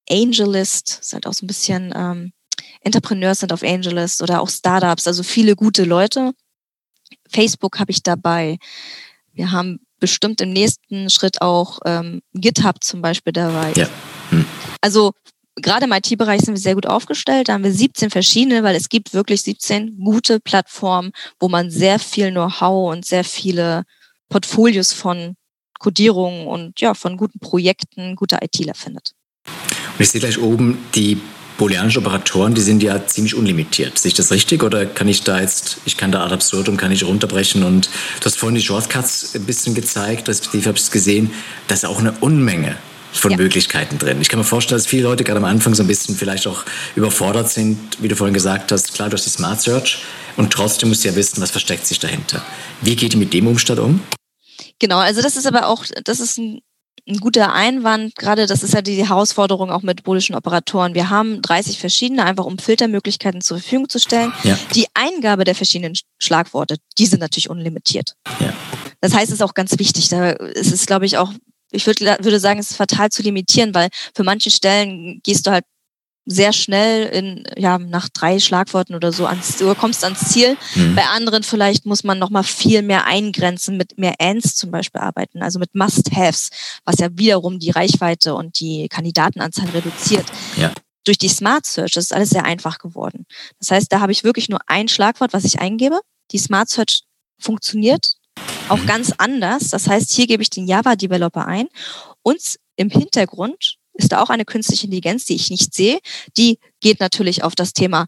[0.10, 2.34] AngelList, ist halt auch so ein bisschen ähm,
[2.82, 6.34] Entrepreneurs sind auf AngelList oder auch Startups, also viele gute Leute.
[7.30, 8.58] Facebook habe ich dabei.
[9.32, 13.72] Wir haben bestimmt im nächsten Schritt auch ähm, GitHub zum Beispiel dabei.
[13.76, 13.88] Ja.
[14.30, 14.46] Hm.
[14.82, 15.14] Also
[15.56, 17.48] gerade im IT-Bereich sind wir sehr gut aufgestellt.
[17.48, 22.00] Da haben wir 17 verschiedene, weil es gibt wirklich 17 gute Plattformen, wo man sehr
[22.00, 23.84] viel Know-how und sehr viele
[24.30, 25.36] Portfolios von
[25.80, 29.14] Codierung und ja, von guten Projekten, guter ITler findet.
[29.46, 31.20] Und ich sehe gleich oben die
[31.58, 33.98] booleanischen Operatoren, die sind ja ziemlich unlimitiert.
[33.98, 36.92] Sehe ich das richtig oder kann ich da jetzt, ich kann da ad absurdum, kann
[36.92, 40.92] ich runterbrechen und du hast vorhin die Shortcuts ein bisschen gezeigt, respektive habe ich es
[40.92, 41.32] gesehen,
[41.68, 42.76] da ist auch eine Unmenge
[43.12, 43.38] von ja.
[43.38, 44.20] Möglichkeiten drin.
[44.22, 46.66] Ich kann mir vorstellen, dass viele Leute gerade am Anfang so ein bisschen vielleicht auch
[46.96, 50.04] überfordert sind, wie du vorhin gesagt hast, klar, durch die Smart Search
[50.36, 52.44] und trotzdem musst du ja wissen, was versteckt sich dahinter.
[52.82, 54.02] Wie geht ihr mit dem Umstand um?
[54.80, 56.62] Genau, also das ist aber auch, das ist ein,
[57.08, 58.16] ein guter Einwand.
[58.16, 60.94] Gerade das ist ja die Herausforderung auch mit boolischen Operatoren.
[60.94, 64.34] Wir haben 30 verschiedene, einfach um Filtermöglichkeiten zur Verfügung zu stellen.
[64.44, 64.58] Ja.
[64.74, 68.16] Die Eingabe der verschiedenen Schlagworte, die sind natürlich unlimitiert.
[68.40, 68.54] Ja.
[69.02, 70.10] Das heißt, es ist auch ganz wichtig.
[70.10, 71.34] Da ist es, glaube ich, auch
[71.74, 75.52] ich würde, würde sagen, es ist fatal zu limitieren, weil für manche Stellen gehst du
[75.52, 75.66] halt
[76.26, 80.58] sehr schnell in, ja, nach drei Schlagworten oder so ans, oder kommst ans Ziel.
[80.76, 80.96] Mhm.
[80.96, 85.42] Bei anderen vielleicht muss man nochmal viel mehr eingrenzen, mit mehr Ands zum Beispiel arbeiten,
[85.42, 86.50] also mit Must-Haves,
[86.86, 90.26] was ja wiederum die Reichweite und die Kandidatenanzahl reduziert.
[90.56, 90.72] Ja.
[91.06, 93.26] Durch die Smart Search das ist alles sehr einfach geworden.
[93.60, 96.00] Das heißt, da habe ich wirklich nur ein Schlagwort, was ich eingebe.
[96.32, 97.04] Die Smart Search
[97.38, 98.16] funktioniert
[98.70, 98.88] auch mhm.
[98.88, 99.70] ganz anders.
[99.70, 101.68] Das heißt, hier gebe ich den Java-Developer ein
[102.22, 106.00] und im Hintergrund ist da auch eine künstliche Intelligenz, die ich nicht sehe.
[106.38, 108.06] Die geht natürlich auf das Thema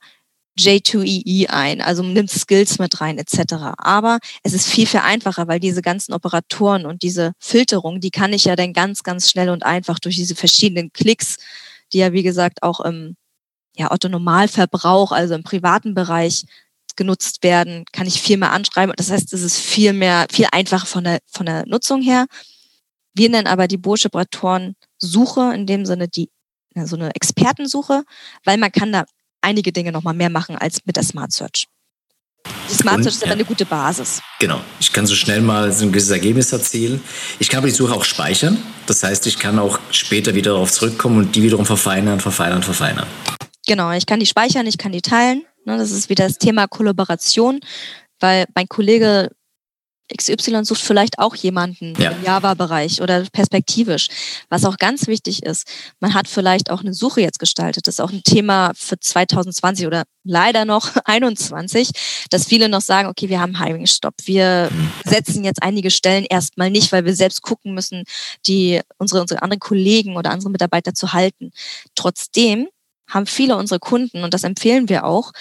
[0.57, 3.75] J2EE e ein, also nimmt Skills mit rein etc.
[3.77, 8.31] Aber es ist viel, viel einfacher, weil diese ganzen Operatoren und diese Filterung, die kann
[8.31, 11.37] ich ja dann ganz, ganz schnell und einfach durch diese verschiedenen Klicks,
[11.91, 13.17] die ja wie gesagt auch im
[13.75, 16.45] ja, Otto-Normalverbrauch, also im privaten Bereich
[16.95, 18.93] genutzt werden, kann ich viel mehr anschreiben.
[18.95, 22.25] Das heißt, es ist viel mehr, viel einfacher von der, von der Nutzung her.
[23.13, 26.29] Wir nennen aber die Bootsch-Operatoren Suche, in dem Sinne die,
[26.83, 28.03] so eine Expertensuche,
[28.43, 29.05] weil man kann da
[29.41, 31.67] einige Dinge nochmal mehr machen als mit der Smart Search.
[32.69, 33.31] Die Smart Search ist ja.
[33.31, 34.21] eine gute Basis.
[34.39, 34.59] Genau.
[34.79, 37.01] Ich kann so schnell mal so ein gewisses Ergebnis erzielen.
[37.39, 38.57] Ich kann aber die Suche auch speichern.
[38.87, 43.07] Das heißt, ich kann auch später wieder darauf zurückkommen und die wiederum verfeinern, verfeinern, verfeinern.
[43.67, 43.91] Genau.
[43.91, 45.43] Ich kann die speichern, ich kann die teilen.
[45.65, 47.59] Ne, das ist wieder das Thema Kollaboration,
[48.19, 49.31] weil mein Kollege
[50.15, 52.11] XY sucht vielleicht auch jemanden ja.
[52.11, 54.07] im Java-Bereich oder perspektivisch.
[54.49, 55.67] Was auch ganz wichtig ist,
[55.99, 57.87] man hat vielleicht auch eine Suche jetzt gestaltet.
[57.87, 61.89] Das ist auch ein Thema für 2020 oder leider noch 21,
[62.29, 64.13] dass viele noch sagen, okay, wir haben Hiring-Stop.
[64.25, 64.91] Wir mhm.
[65.05, 68.03] setzen jetzt einige Stellen erstmal nicht, weil wir selbst gucken müssen,
[68.45, 71.51] die unsere, unsere anderen Kollegen oder andere Mitarbeiter zu halten.
[71.95, 72.67] Trotzdem
[73.09, 75.31] haben viele unserer Kunden, und das empfehlen wir auch,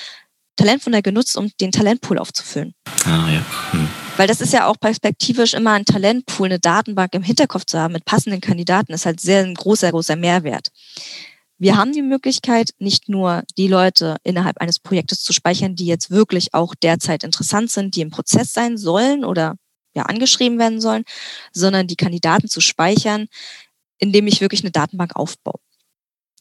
[0.57, 2.75] Talentwunder genutzt, um den Talentpool aufzufüllen.
[3.07, 3.45] Ah, ja.
[3.73, 3.89] Hm.
[4.17, 7.95] Weil das ist ja auch perspektivisch immer ein Talentpool, eine Datenbank im Hinterkopf zu haben
[7.95, 10.69] mit passenden Kandidaten, ist halt sehr ein großer, großer Mehrwert.
[11.59, 16.11] Wir haben die Möglichkeit, nicht nur die Leute innerhalb eines Projektes zu speichern, die jetzt
[16.11, 19.57] wirklich auch derzeit interessant sind, die im Prozess sein sollen oder
[19.95, 21.05] ja angeschrieben werden sollen,
[21.53, 23.27] sondern die Kandidaten zu speichern,
[23.99, 25.59] indem ich wirklich eine Datenbank aufbaue.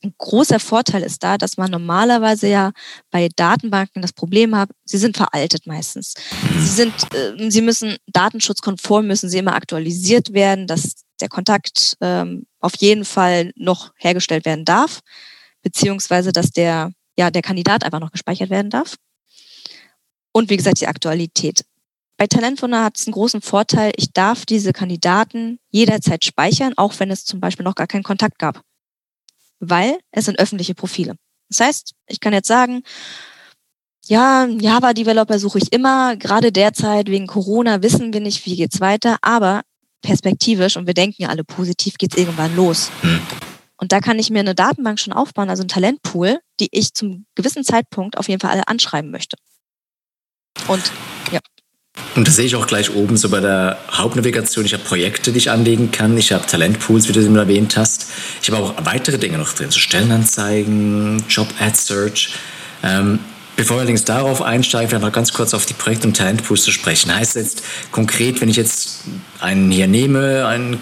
[0.04, 2.74] Ein großer Vorteil ist da, dass man normalerweise ja
[3.10, 6.14] bei Datenbanken das Problem hat, sie sind veraltet meistens.
[6.58, 12.46] Sie sind, äh, sie müssen datenschutzkonform, müssen sie immer aktualisiert werden, dass der Kontakt ähm,
[12.60, 15.00] auf jeden Fall noch hergestellt werden darf,
[15.62, 18.98] beziehungsweise dass der, ja, der Kandidat einfach noch gespeichert werden darf.
[20.34, 21.64] Und wie gesagt, die Aktualität.
[22.18, 27.10] Bei Talentwunder hat es einen großen Vorteil, ich darf diese Kandidaten jederzeit speichern, auch wenn
[27.10, 28.64] es zum Beispiel noch gar keinen Kontakt gab
[29.60, 31.16] weil es sind öffentliche Profile.
[31.50, 32.84] Das heißt, ich kann jetzt sagen,
[34.06, 36.18] ja, Java-Developer suche ich immer.
[36.18, 39.18] Gerade derzeit wegen Corona wissen wir nicht, wie geht's weiter.
[39.22, 39.62] Aber
[40.02, 42.92] perspektivisch, und wir denken alle positiv, geht's irgendwann los.
[43.02, 43.22] Hm.
[43.78, 47.26] Und da kann ich mir eine Datenbank schon aufbauen, also ein Talentpool, die ich zum
[47.36, 49.38] gewissen Zeitpunkt auf jeden Fall alle anschreiben möchte.
[50.68, 50.84] Und
[51.32, 51.40] ja.
[52.16, 54.66] Und das sehe ich auch gleich oben so bei der Hauptnavigation.
[54.66, 56.18] Ich habe Projekte, die ich anlegen kann.
[56.18, 58.08] Ich habe Talentpools, wie du es erwähnt hast.
[58.42, 62.34] Ich habe auch weitere Dinge noch drin, so Stellenanzeigen, Job-Ad-Search.
[62.84, 63.20] Ähm,
[63.56, 66.72] Bevor wir allerdings darauf einsteigen, vielleicht noch ganz kurz auf die Projekt- und Talentpools zu
[66.72, 67.14] sprechen.
[67.14, 69.02] Heißt jetzt konkret, wenn ich jetzt
[69.40, 70.78] einen hier nehme, einen äh,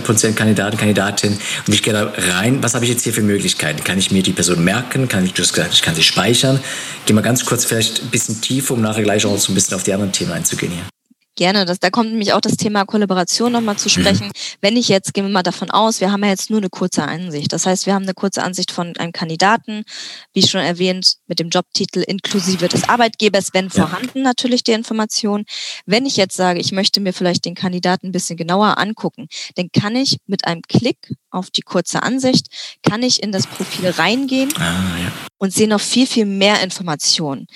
[0.00, 3.84] potenziellen Kandidaten, Kandidatin, und ich gehe da rein, was habe ich jetzt hier für Möglichkeiten?
[3.84, 5.08] Kann ich mir die Person merken?
[5.08, 6.60] Kann ich, du hast gesagt, ich kann sie speichern?
[7.04, 9.74] Gehen wir ganz kurz vielleicht ein bisschen tiefer, um nachher gleich auch so ein bisschen
[9.74, 10.97] auf die anderen Themen einzugehen hier.
[11.38, 11.64] Gerne.
[11.66, 14.02] Das, da kommt nämlich auch das Thema Kollaboration nochmal zu mhm.
[14.02, 14.32] sprechen.
[14.60, 17.04] Wenn ich jetzt, gehen wir mal davon aus, wir haben ja jetzt nur eine kurze
[17.04, 17.52] Ansicht.
[17.52, 19.84] Das heißt, wir haben eine kurze Ansicht von einem Kandidaten,
[20.32, 25.44] wie schon erwähnt, mit dem Jobtitel inklusive des Arbeitgebers, wenn vorhanden natürlich die Information.
[25.86, 29.68] Wenn ich jetzt sage, ich möchte mir vielleicht den Kandidaten ein bisschen genauer angucken, dann
[29.72, 32.48] kann ich mit einem Klick auf die kurze Ansicht,
[32.82, 35.12] kann ich in das Profil reingehen ah, ja.
[35.36, 37.46] und sehe noch viel, viel mehr Informationen.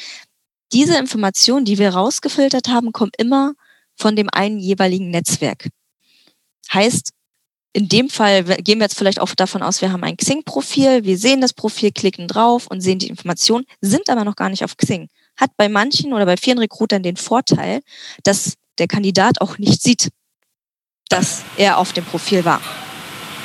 [0.72, 3.54] Diese Informationen, die wir rausgefiltert haben, kommen immer
[3.96, 5.68] von dem einen jeweiligen Netzwerk.
[6.72, 7.10] Heißt,
[7.74, 11.16] in dem Fall gehen wir jetzt vielleicht auch davon aus, wir haben ein Xing-Profil, wir
[11.16, 14.76] sehen das Profil, klicken drauf und sehen die Informationen, sind aber noch gar nicht auf
[14.76, 15.08] Xing.
[15.36, 17.80] Hat bei manchen oder bei vielen Recruitern den Vorteil,
[18.24, 20.10] dass der Kandidat auch nicht sieht,
[21.08, 22.60] dass er auf dem Profil war.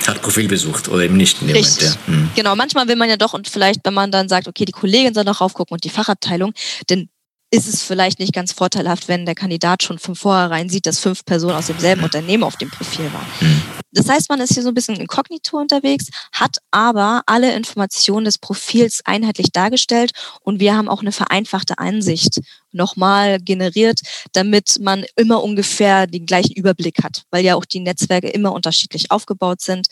[0.05, 1.83] Hat Profil besucht oder eben nicht in dem Richtig.
[1.83, 2.07] Moment.
[2.07, 2.13] Ja.
[2.13, 2.29] Hm.
[2.35, 5.13] Genau, manchmal will man ja doch und vielleicht, wenn man dann sagt, okay, die Kollegin
[5.13, 6.53] soll noch raufgucken und die Fachabteilung,
[6.89, 7.09] denn
[7.49, 11.23] ist es vielleicht nicht ganz vorteilhaft, wenn der Kandidat schon von vornherein sieht, dass fünf
[11.23, 13.25] Personen aus demselben Unternehmen auf dem Profil waren.
[13.39, 13.61] Mhm.
[13.91, 18.37] Das heißt, man ist hier so ein bisschen inkognito unterwegs, hat aber alle Informationen des
[18.37, 22.41] Profils einheitlich dargestellt und wir haben auch eine vereinfachte Ansicht
[22.73, 24.01] nochmal generiert,
[24.33, 29.09] damit man immer ungefähr den gleichen Überblick hat, weil ja auch die Netzwerke immer unterschiedlich
[29.09, 29.87] aufgebaut sind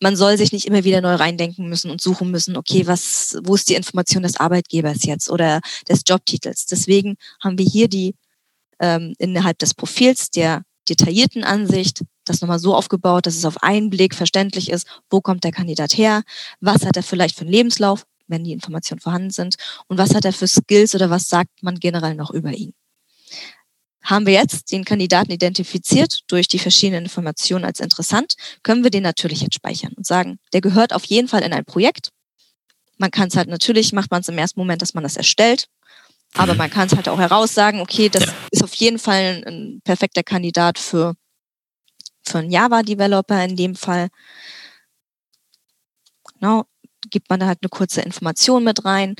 [0.00, 3.54] man soll sich nicht immer wieder neu reindenken müssen und suchen müssen, okay, was, wo
[3.54, 6.66] ist die Information des Arbeitgebers jetzt oder des Jobtitels.
[6.66, 8.14] Deswegen haben wir hier die
[8.80, 13.90] ähm, innerhalb des Profils der detaillierten Ansicht das nochmal so aufgebaut, dass es auf einen
[13.90, 16.22] Blick verständlich ist, wo kommt der Kandidat her,
[16.60, 19.56] was hat er vielleicht für einen Lebenslauf, wenn die Informationen vorhanden sind,
[19.86, 22.74] und was hat er für Skills oder was sagt man generell noch über ihn.
[24.08, 29.02] Haben wir jetzt den Kandidaten identifiziert durch die verschiedenen Informationen als interessant, können wir den
[29.02, 32.08] natürlich jetzt speichern und sagen, der gehört auf jeden Fall in ein Projekt.
[32.96, 35.66] Man kann es halt natürlich, macht man es im ersten Moment, dass man das erstellt,
[36.32, 38.32] aber man kann es halt auch heraussagen, okay, das ja.
[38.50, 41.14] ist auf jeden Fall ein, ein perfekter Kandidat für,
[42.24, 44.08] für einen Java-Developer in dem Fall.
[46.32, 46.64] Genau,
[47.10, 49.16] gibt man da halt eine kurze Information mit rein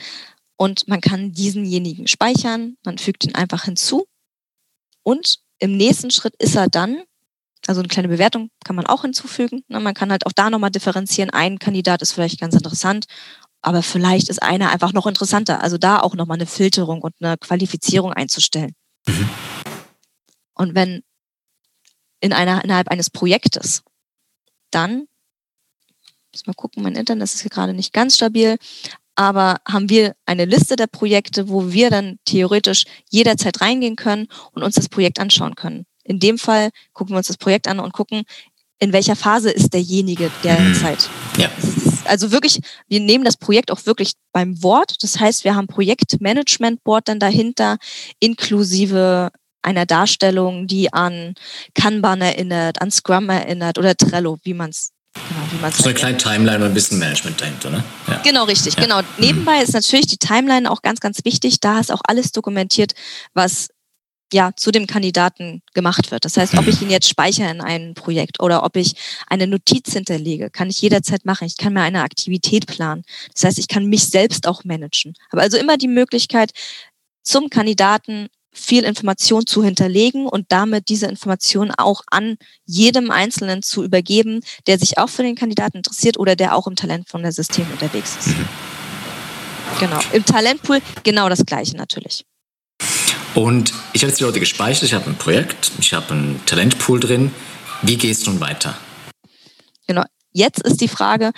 [0.57, 4.07] und man kann diesenjenigen speichern, man fügt ihn einfach hinzu
[5.09, 7.03] und im nächsten Schritt ist er dann,
[7.67, 9.65] also eine kleine Bewertung kann man auch hinzufügen.
[9.69, 9.81] Ne?
[9.81, 11.31] Man kann halt auch da nochmal differenzieren.
[11.31, 13.07] Ein Kandidat ist vielleicht ganz interessant,
[13.63, 15.63] aber vielleicht ist einer einfach noch interessanter.
[15.63, 18.75] Also da auch nochmal eine Filterung und eine Qualifizierung einzustellen.
[19.07, 19.31] Mhm.
[20.53, 21.03] Und wenn
[22.21, 23.85] in einer, innerhalb eines Projektes,
[24.71, 25.07] dann,
[26.33, 28.59] muss mal gucken, mein Internet ist hier gerade nicht ganz stabil,
[29.19, 34.63] aber haben wir eine Liste der Projekte, wo wir dann theoretisch jederzeit reingehen können und
[34.63, 35.87] uns das Projekt anschauen können.
[36.05, 38.23] in dem Fall gucken wir uns das Projekt an und gucken,
[38.79, 41.11] in welcher Phase ist derjenige derzeit.
[41.35, 41.41] Mhm.
[41.43, 41.51] Ja.
[42.05, 45.03] Also wirklich, wir nehmen das Projekt auch wirklich beim Wort.
[45.03, 47.77] Das heißt, wir haben Projektmanagement-Board dann dahinter,
[48.21, 49.31] inklusive
[49.63, 51.35] einer Darstellung, die an
[51.75, 56.65] Kanban erinnert, an Scrum erinnert oder Trello, wie man es Genau, so eine kleine Timeline
[56.65, 57.85] und ein bisschen Management dahinter, ne?
[58.07, 58.21] Ja.
[58.23, 58.75] Genau, richtig.
[58.75, 58.83] Ja.
[58.83, 59.01] Genau.
[59.19, 61.61] Nebenbei ist natürlich die Timeline auch ganz, ganz wichtig.
[61.61, 62.95] Da ist auch alles dokumentiert,
[63.35, 63.69] was
[64.33, 66.25] ja zu dem Kandidaten gemacht wird.
[66.25, 68.95] Das heißt, ob ich ihn jetzt speichere in ein Projekt oder ob ich
[69.27, 71.47] eine Notiz hinterlege, kann ich jederzeit machen.
[71.47, 73.05] Ich kann mir eine Aktivität planen.
[73.33, 75.15] Das heißt, ich kann mich selbst auch managen.
[75.31, 76.53] Aber also immer die Möglichkeit,
[77.23, 78.29] zum Kandidaten
[78.59, 84.79] viel Information zu hinterlegen und damit diese Information auch an jedem Einzelnen zu übergeben, der
[84.79, 88.17] sich auch für den Kandidaten interessiert oder der auch im Talent von der System unterwegs
[88.19, 88.29] ist.
[88.29, 88.49] Mhm.
[89.81, 90.01] Genau.
[90.13, 92.25] Im Talentpool genau das Gleiche natürlich.
[93.35, 96.99] Und ich habe jetzt die Leute gespeichert, ich habe ein Projekt, ich habe einen Talentpool
[96.99, 97.33] drin.
[97.83, 98.77] Wie gehst du nun weiter?
[99.87, 100.05] Genau.
[100.33, 101.33] Jetzt ist die Frage,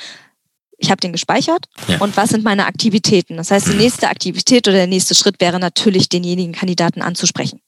[0.80, 1.98] ich habe den gespeichert ja.
[1.98, 3.36] und was sind meine Aktivitäten?
[3.36, 7.60] Das heißt, die nächste Aktivität oder der nächste Schritt wäre natürlich, denjenigen Kandidaten anzusprechen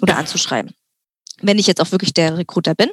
[0.00, 0.72] oder anzuschreiben.
[1.42, 2.88] Wenn ich jetzt auch wirklich der Recruiter bin,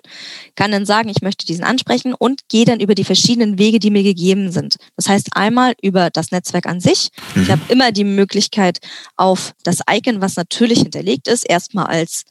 [0.55, 3.89] kann dann sagen, ich möchte diesen ansprechen und gehe dann über die verschiedenen Wege, die
[3.89, 4.75] mir gegeben sind.
[4.97, 7.09] Das heißt einmal über das Netzwerk an sich.
[7.35, 7.43] Mhm.
[7.43, 8.79] Ich habe immer die Möglichkeit
[9.15, 12.23] auf das Icon, was natürlich hinterlegt ist, erstmal als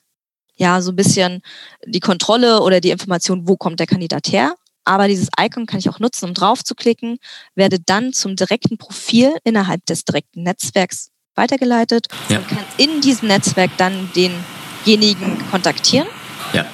[0.57, 1.41] ja so ein bisschen
[1.87, 4.55] die Kontrolle oder die Information, wo kommt der Kandidat her
[4.85, 7.18] aber dieses Icon kann ich auch nutzen, um drauf zu klicken,
[7.55, 12.39] werde dann zum direkten Profil innerhalb des direkten Netzwerks weitergeleitet ja.
[12.39, 16.09] und kann in diesem Netzwerk dann denjenigen kontaktieren.
[16.53, 16.66] Ja.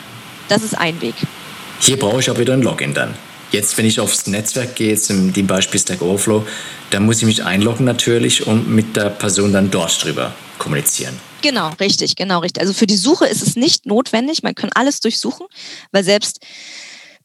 [0.49, 1.15] Das ist ein Weg.
[1.81, 3.15] Hier brauche ich auch wieder ein Login dann.
[3.51, 6.47] Jetzt, wenn ich aufs Netzwerk gehe, jetzt in dem Beispiel Stack Overflow,
[6.91, 11.19] dann muss ich mich einloggen natürlich und mit der Person dann dort drüber kommunizieren.
[11.41, 12.61] Genau, richtig, genau, richtig.
[12.61, 14.43] Also für die Suche ist es nicht notwendig.
[14.43, 15.47] Man kann alles durchsuchen,
[15.93, 16.41] weil selbst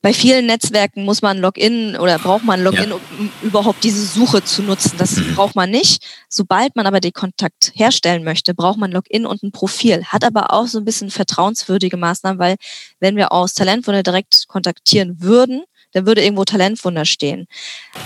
[0.04, 2.96] bei vielen Netzwerken muss man Login oder braucht man Login, ja.
[2.96, 4.98] um überhaupt diese Suche zu nutzen.
[4.98, 5.34] Das mhm.
[5.34, 6.04] braucht man nicht.
[6.28, 10.04] Sobald man aber den Kontakt herstellen möchte, braucht man Login und ein Profil.
[10.04, 12.58] Hat aber auch so ein bisschen vertrauenswürdige Maßnahmen, weil
[13.00, 17.48] wenn wir aus Talentwunder direkt kontaktieren würden, dann würde irgendwo Talentwunder stehen.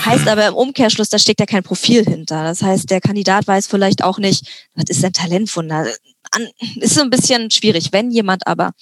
[0.05, 2.43] Heißt aber im Umkehrschluss, da steckt ja kein Profil hinter.
[2.43, 5.87] Das heißt, der Kandidat weiß vielleicht auch nicht, was ist denn Talentwunder?
[6.75, 7.91] Ist so ein bisschen schwierig.
[7.91, 8.73] Wenn jemand aber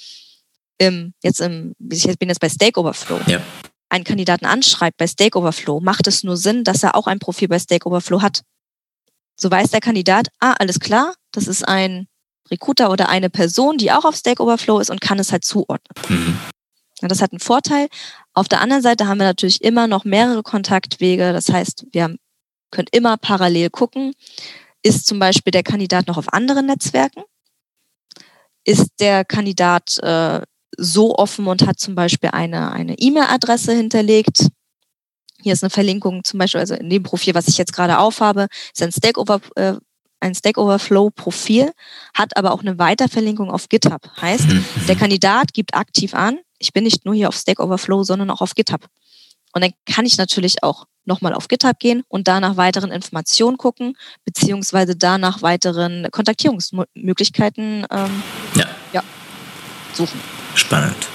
[0.77, 3.41] im, jetzt im, ich bin jetzt bei Stake Overflow, ja.
[3.89, 7.47] einen Kandidaten anschreibt bei Stake Overflow, macht es nur Sinn, dass er auch ein Profil
[7.47, 8.41] bei Stake Overflow hat.
[9.37, 12.07] So weiß der Kandidat, ah, alles klar, das ist ein
[12.49, 15.95] Recruiter oder eine Person, die auch auf Stake Overflow ist und kann es halt zuordnen.
[16.09, 16.39] Mhm.
[17.01, 17.87] Ja, das hat einen Vorteil.
[18.33, 21.33] Auf der anderen Seite haben wir natürlich immer noch mehrere Kontaktwege.
[21.33, 22.15] Das heißt, wir
[22.71, 24.13] können immer parallel gucken.
[24.81, 27.23] Ist zum Beispiel der Kandidat noch auf anderen Netzwerken?
[28.63, 30.41] Ist der Kandidat äh,
[30.77, 34.47] so offen und hat zum Beispiel eine eine E-Mail-Adresse hinterlegt.
[35.41, 38.47] Hier ist eine Verlinkung zum Beispiel, also in dem Profil, was ich jetzt gerade aufhabe,
[38.73, 39.75] ist ein Stack, Over, äh,
[40.19, 41.71] ein Stack Overflow-Profil,
[42.15, 44.09] hat aber auch eine Weiterverlinkung auf GitHub.
[44.19, 44.65] Heißt, mhm.
[44.87, 48.41] der Kandidat gibt aktiv an, ich bin nicht nur hier auf Stack Overflow, sondern auch
[48.41, 48.87] auf GitHub.
[49.53, 53.57] Und dann kann ich natürlich auch nochmal auf GitHub gehen und da nach weiteren Informationen
[53.57, 53.95] gucken,
[54.25, 58.23] beziehungsweise da nach weiteren Kontaktierungsmöglichkeiten ähm,
[58.55, 58.65] ja.
[58.93, 59.03] Ja,
[59.93, 60.19] suchen.
[60.55, 61.07] Spannend.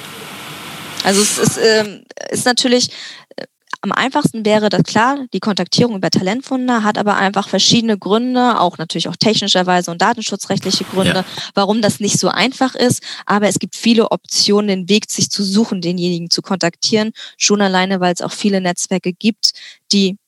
[1.03, 2.91] Also es ist, ähm, ist natürlich
[3.36, 3.45] äh,
[3.82, 8.76] am einfachsten wäre das klar, die Kontaktierung über Talentfunder hat aber einfach verschiedene Gründe, auch
[8.76, 11.24] natürlich auch technischerweise und datenschutzrechtliche Gründe, ja.
[11.55, 13.03] warum das nicht so einfach ist.
[13.24, 17.12] Aber es gibt viele Optionen, den Weg sich zu suchen, denjenigen zu kontaktieren.
[17.38, 19.53] Schon alleine, weil es auch viele Netzwerke gibt,
[19.93, 20.18] die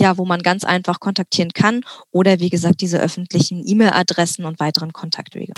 [0.00, 4.92] ja, wo man ganz einfach kontaktieren kann oder wie gesagt diese öffentlichen E-Mail-Adressen und weiteren
[4.92, 5.52] Kontaktwege.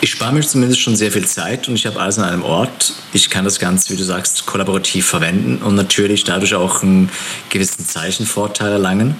[0.00, 2.92] Ich spare mir zumindest schon sehr viel Zeit und ich habe alles an einem Ort.
[3.12, 7.10] Ich kann das Ganze, wie du sagst, kollaborativ verwenden und natürlich dadurch auch einen
[7.48, 9.16] gewissen Zeichenvorteil erlangen.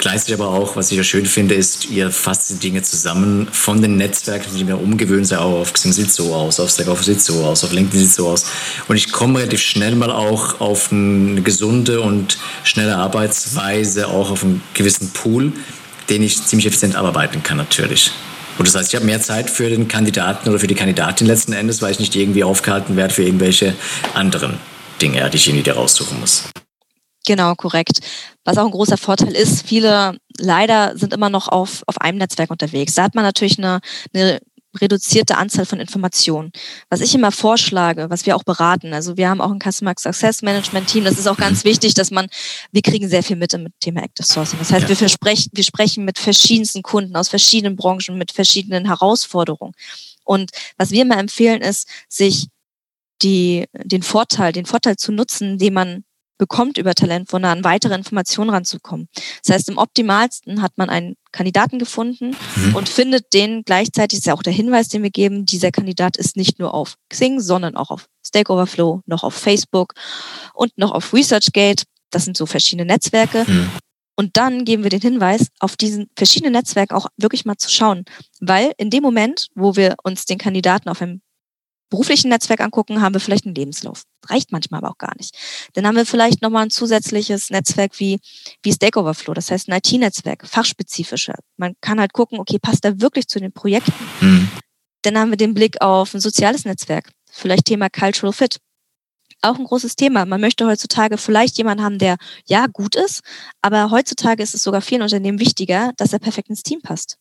[0.00, 3.82] Gleichzeitig aber auch, was ich ja schön finde, ist, ihr fasst die Dinge zusammen von
[3.82, 5.36] den Netzwerken, die mir umgewöhnt sind.
[5.36, 8.28] Auch auf Xing sieht so aus, auf Stack sieht so aus, auf LinkedIn sieht so
[8.28, 8.46] aus.
[8.88, 14.42] Und ich komme relativ schnell mal auch auf eine gesunde und schnelle Arbeitsweise, auch auf
[14.42, 15.52] einen gewissen Pool,
[16.08, 18.10] den ich ziemlich effizient abarbeiten kann natürlich.
[18.56, 21.52] Und das heißt, ich habe mehr Zeit für den Kandidaten oder für die Kandidatin letzten
[21.52, 23.74] Endes, weil ich nicht irgendwie aufgehalten werde für irgendwelche
[24.14, 24.54] anderen
[25.02, 26.44] Dinge, die ich irgendwie raussuchen muss.
[27.30, 28.00] Genau, korrekt.
[28.44, 32.50] Was auch ein großer Vorteil ist, viele leider sind immer noch auf, auf einem Netzwerk
[32.50, 32.94] unterwegs.
[32.94, 33.78] Da hat man natürlich eine,
[34.12, 34.40] eine
[34.80, 36.50] reduzierte Anzahl von Informationen.
[36.88, 40.42] Was ich immer vorschlage, was wir auch beraten, also wir haben auch ein Customer Success
[40.42, 42.26] Management Team, das ist auch ganz wichtig, dass man,
[42.72, 44.58] wir kriegen sehr viel mit im Thema Active Sourcing.
[44.58, 44.88] Das heißt, ja.
[44.88, 49.74] wir, versprechen, wir sprechen mit verschiedensten Kunden aus verschiedenen Branchen, mit verschiedenen Herausforderungen.
[50.24, 52.48] Und was wir immer empfehlen, ist, sich
[53.22, 56.04] die, den Vorteil, den Vorteil zu nutzen, den man
[56.40, 59.08] bekommt über Talentwunder, an weitere Informationen ranzukommen.
[59.44, 62.74] Das heißt, im optimalsten hat man einen Kandidaten gefunden mhm.
[62.74, 66.38] und findet den gleichzeitig, ist ja auch der Hinweis, den wir geben, dieser Kandidat ist
[66.38, 69.92] nicht nur auf Xing, sondern auch auf Stack Overflow, noch auf Facebook
[70.54, 71.84] und noch auf ResearchGate.
[72.08, 73.44] Das sind so verschiedene Netzwerke.
[73.46, 73.70] Mhm.
[74.16, 78.06] Und dann geben wir den Hinweis, auf diesen verschiedenen Netzwerken auch wirklich mal zu schauen.
[78.40, 81.20] Weil in dem Moment, wo wir uns den Kandidaten auf einem
[81.90, 84.04] beruflichen Netzwerk angucken, haben wir vielleicht einen Lebenslauf.
[84.26, 85.36] Reicht manchmal aber auch gar nicht.
[85.74, 88.20] Dann haben wir vielleicht nochmal ein zusätzliches Netzwerk wie,
[88.62, 91.34] wie Stack Overflow, das heißt ein IT-Netzwerk, fachspezifischer.
[91.56, 93.92] Man kann halt gucken, okay, passt er wirklich zu den Projekten?
[94.20, 94.48] Mhm.
[95.02, 98.58] Dann haben wir den Blick auf ein soziales Netzwerk, vielleicht Thema Cultural Fit.
[99.42, 100.26] Auch ein großes Thema.
[100.26, 103.22] Man möchte heutzutage vielleicht jemanden haben, der ja gut ist,
[103.62, 107.16] aber heutzutage ist es sogar vielen Unternehmen wichtiger, dass er perfekt ins Team passt.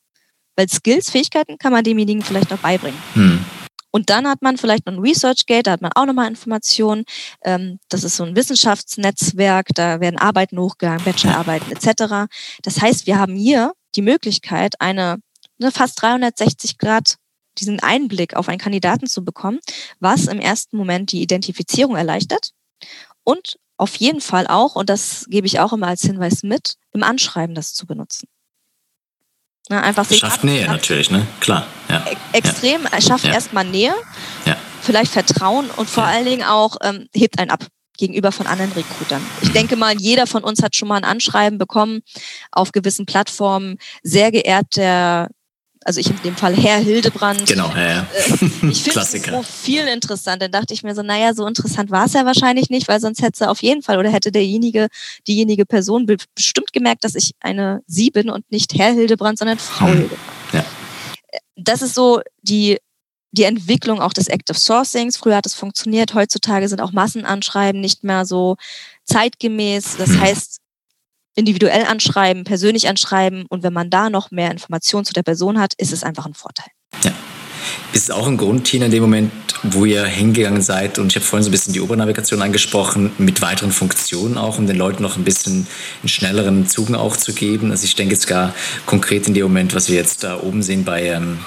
[0.58, 3.00] Weil Skills, Fähigkeiten kann man demjenigen vielleicht noch beibringen.
[3.16, 3.46] Mhm.
[3.92, 7.06] Und dann hat man vielleicht noch ein ResearchGate, da hat man auch nochmal Informationen.
[7.44, 12.32] Ähm, das ist so ein Wissenschaftsnetzwerk, da werden Arbeiten hochgegangen, Bachelorarbeiten etc.
[12.62, 15.18] Das heißt, wir haben hier die Möglichkeit, eine,
[15.60, 17.16] eine fast 360 Grad
[17.58, 19.60] diesen Einblick auf einen Kandidaten zu bekommen,
[20.00, 22.52] was im ersten Moment die Identifizierung erleichtert
[23.24, 27.04] und auf jeden Fall auch, und das gebe ich auch immer als Hinweis mit, im
[27.04, 28.28] Anschreiben das zu benutzen.
[29.70, 31.28] Ne, einfach sich schafft Nähe natürlich, ne?
[31.40, 31.68] Klar.
[31.90, 32.04] Ja.
[32.34, 33.02] Extrem, ja.
[33.02, 33.34] schafft ja.
[33.34, 33.94] erstmal Nähe,
[34.46, 34.58] ja.
[34.82, 37.64] vielleicht Vertrauen und vor allen Dingen auch ähm, hebt einen ab
[37.96, 39.22] gegenüber von anderen Recruitern.
[39.42, 42.00] Ich denke mal, jeder von uns hat schon mal ein Anschreiben bekommen
[42.52, 43.78] auf gewissen Plattformen.
[44.02, 45.30] Sehr geehrt der
[45.90, 47.48] also ich in dem Fall Herr Hildebrand.
[47.48, 48.08] Genau, ja, ja.
[48.14, 49.16] Äh, ich finde das
[49.48, 50.40] viel interessant.
[50.40, 53.24] Dann dachte ich mir so, naja, so interessant war es ja wahrscheinlich nicht, weil sonst
[53.24, 54.90] hätte sie auf jeden Fall oder hätte derjenige,
[55.28, 59.88] diejenige Person bestimmt gemerkt, dass ich eine Sie bin und nicht Herr Hildebrand, sondern Frau
[59.88, 59.94] hm.
[59.94, 60.22] Hildebrand.
[60.54, 60.66] Ja.
[61.56, 62.78] Das ist so die,
[63.32, 65.18] die Entwicklung auch des Active Sourcings.
[65.18, 68.58] Früher hat es funktioniert, heutzutage sind auch Massenanschreiben nicht mehr so
[69.06, 69.98] zeitgemäß.
[69.98, 70.22] Das hm.
[70.22, 70.59] heißt,
[71.40, 75.74] individuell anschreiben, persönlich anschreiben und wenn man da noch mehr Informationen zu der Person hat,
[75.78, 76.68] ist es einfach ein Vorteil.
[77.04, 77.12] Ja.
[77.92, 79.32] Ist es auch ein Grund, Tina, in dem Moment,
[79.64, 83.42] wo ihr hingegangen seid, und ich habe vorhin so ein bisschen die Obernavigation angesprochen, mit
[83.42, 85.68] weiteren Funktionen auch, um den Leuten noch ein bisschen
[86.02, 87.72] einen schnelleren Zugang auch zu geben?
[87.72, 88.54] Also ich denke jetzt gar
[88.86, 91.40] konkret in dem Moment, was wir jetzt da oben sehen bei ähm,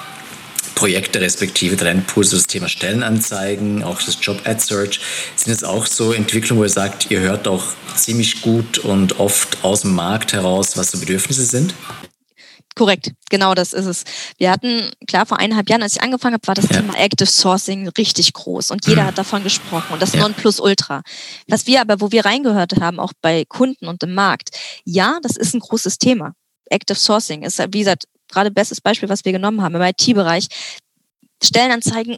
[0.75, 4.99] Projekte respektive Trendpools, das Thema Stellenanzeigen, auch das Job Ad Search,
[5.35, 7.63] sind es auch so Entwicklungen, wo ihr sagt, ihr hört auch
[7.95, 11.73] ziemlich gut und oft aus dem Markt heraus, was so Bedürfnisse sind?
[12.75, 14.03] Korrekt, genau das ist es.
[14.37, 16.77] Wir hatten, klar, vor eineinhalb Jahren, als ich angefangen habe, war das ja.
[16.77, 19.07] Thema Active Sourcing richtig groß und jeder mhm.
[19.07, 20.21] hat davon gesprochen und das ja.
[20.21, 21.03] Nonplusultra.
[21.47, 25.37] Was wir aber, wo wir reingehört haben, auch bei Kunden und im Markt, ja, das
[25.37, 26.33] ist ein großes Thema.
[26.69, 30.47] Active Sourcing ist, wie gesagt, gerade bestes Beispiel, was wir genommen haben im IT-Bereich.
[31.41, 32.17] Stellenanzeigen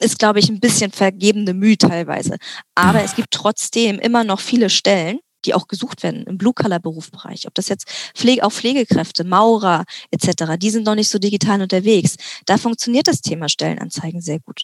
[0.00, 2.36] ist, glaube ich, ein bisschen vergebene Mühe teilweise.
[2.74, 7.46] Aber es gibt trotzdem immer noch viele Stellen, die auch gesucht werden im Blue-Color-Berufsbereich.
[7.46, 12.16] Ob das jetzt Pflege, auch Pflegekräfte, Maurer etc., die sind noch nicht so digital unterwegs.
[12.46, 14.62] Da funktioniert das Thema Stellenanzeigen sehr gut.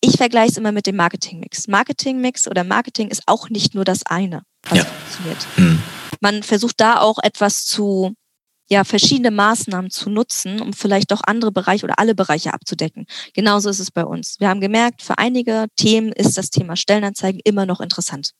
[0.00, 1.68] Ich vergleiche es immer mit dem Marketing-Mix.
[1.68, 4.84] Marketing-Mix oder Marketing ist auch nicht nur das eine, was ja.
[4.84, 5.46] funktioniert.
[5.56, 5.82] Mhm.
[6.20, 8.14] Man versucht da auch etwas zu
[8.68, 13.06] ja, verschiedene Maßnahmen zu nutzen, um vielleicht auch andere Bereiche oder alle Bereiche abzudecken.
[13.34, 14.36] Genauso ist es bei uns.
[14.40, 18.32] Wir haben gemerkt, für einige Themen ist das Thema Stellenanzeigen immer noch interessant.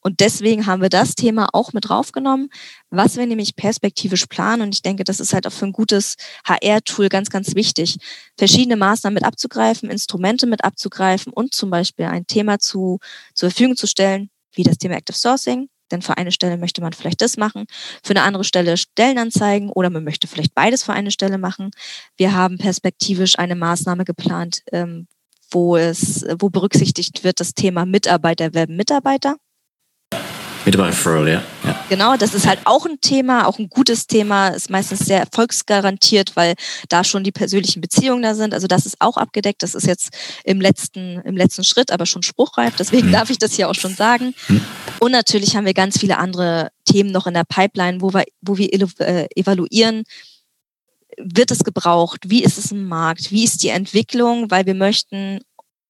[0.00, 2.50] Und deswegen haben wir das Thema auch mit draufgenommen,
[2.88, 4.62] was wir nämlich perspektivisch planen.
[4.62, 6.16] Und ich denke, das ist halt auch für ein gutes
[6.46, 7.98] HR-Tool ganz, ganz wichtig,
[8.36, 13.00] verschiedene Maßnahmen mit abzugreifen, Instrumente mit abzugreifen und zum Beispiel ein Thema zu,
[13.34, 16.92] zur Verfügung zu stellen, wie das Thema Active Sourcing, denn für eine Stelle möchte man
[16.92, 17.66] vielleicht das machen,
[18.02, 21.70] für eine andere Stelle Stellenanzeigen oder man möchte vielleicht beides für eine Stelle machen.
[22.16, 25.06] Wir haben perspektivisch eine Maßnahme geplant, ähm,
[25.50, 29.36] wo es, wo berücksichtigt wird das Thema Mitarbeiter werben Mitarbeiter.
[30.68, 31.42] Mitarbeiter ja.
[31.64, 31.84] ja.
[31.88, 36.36] Genau, das ist halt auch ein Thema, auch ein gutes Thema, ist meistens sehr erfolgsgarantiert,
[36.36, 36.54] weil
[36.90, 38.52] da schon die persönlichen Beziehungen da sind.
[38.52, 39.62] Also das ist auch abgedeckt.
[39.62, 40.10] Das ist jetzt
[40.44, 42.76] im letzten, im letzten Schritt, aber schon spruchreif.
[42.76, 43.12] Deswegen mhm.
[43.12, 44.34] darf ich das hier auch schon sagen.
[44.48, 44.60] Mhm.
[44.98, 48.58] Und natürlich haben wir ganz viele andere Themen noch in der Pipeline, wo wir, wo
[48.58, 50.04] wir äh, evaluieren,
[51.16, 52.20] wird es gebraucht?
[52.26, 53.30] Wie ist es im Markt?
[53.30, 54.50] Wie ist die Entwicklung?
[54.50, 55.40] Weil wir möchten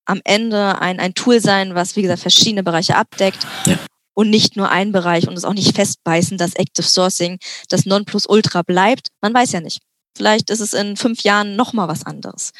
[0.05, 3.45] am Ende ein, ein Tool sein, was, wie gesagt, verschiedene Bereiche abdeckt.
[3.67, 3.77] Ja
[4.19, 7.39] und nicht nur ein Bereich und es auch nicht festbeißen, dass Active Sourcing
[7.69, 9.11] das Nonplusultra bleibt.
[9.21, 9.81] Man weiß ja nicht.
[10.17, 12.51] Vielleicht ist es in fünf Jahren nochmal was anderes.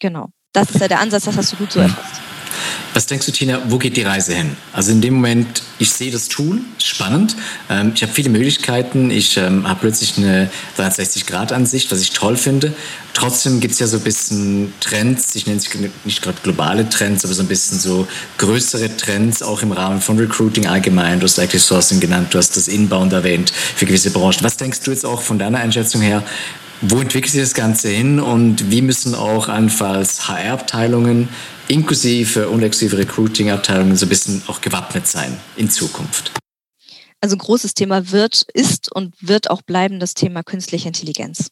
[0.00, 0.30] Genau.
[0.54, 2.31] Das ist ja der Ansatz, das hast du gut so erfasst.
[2.94, 4.56] Was denkst du, Tina, wo geht die Reise hin?
[4.72, 7.36] Also in dem Moment, ich sehe das Tool, spannend.
[7.70, 9.10] Ähm, ich habe viele Möglichkeiten.
[9.10, 12.74] Ich ähm, habe plötzlich eine 360-Grad-Ansicht, was ich toll finde.
[13.14, 15.68] Trotzdem gibt es ja so ein bisschen Trends, ich nenne es
[16.04, 20.18] nicht gerade globale Trends, aber so ein bisschen so größere Trends, auch im Rahmen von
[20.18, 21.20] Recruiting allgemein.
[21.20, 24.42] Du hast Active Sourcing genannt, du hast das Inbound erwähnt für gewisse Branchen.
[24.42, 26.22] Was denkst du jetzt auch von deiner Einschätzung her?
[26.84, 31.28] Wo entwickelt sich das Ganze hin und wie müssen auch allenfalls HR-Abteilungen
[31.68, 36.32] inklusive und exklusive Recruiting-Abteilungen so ein bisschen auch gewappnet sein in Zukunft?
[37.20, 41.50] Also großes Thema wird, ist und wird auch bleiben das Thema künstliche Intelligenz.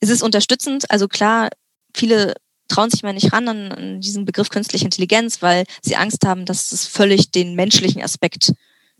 [0.00, 1.50] Es ist unterstützend, also klar,
[1.94, 2.34] viele
[2.66, 6.44] trauen sich mal nicht ran an, an diesen Begriff künstliche Intelligenz, weil sie Angst haben,
[6.44, 8.52] dass es völlig den menschlichen Aspekt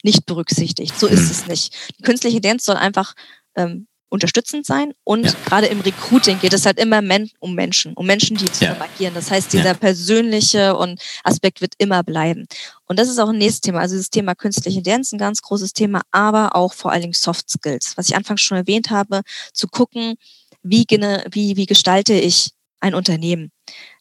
[0.05, 0.97] nicht berücksichtigt.
[0.97, 1.31] So ist hm.
[1.33, 1.75] es nicht.
[1.99, 3.15] Die künstliche Intelligenz soll einfach
[3.57, 4.93] ähm, unterstützend sein.
[5.05, 5.33] Und ja.
[5.45, 8.77] gerade im Recruiting geht es halt immer men um Menschen, um Menschen, die ja.
[8.81, 9.15] agieren.
[9.15, 12.47] Das heißt, dieser persönliche und Aspekt wird immer bleiben.
[12.87, 13.81] Und das ist auch ein nächstes Thema.
[13.81, 17.51] Also das Thema künstliche Intelligenz, ein ganz großes Thema, aber auch vor allen Dingen Soft
[17.51, 17.97] Skills.
[17.97, 20.15] Was ich anfangs schon erwähnt habe, zu gucken,
[20.63, 22.51] wie, wie, wie gestalte ich
[22.81, 23.51] ein Unternehmen.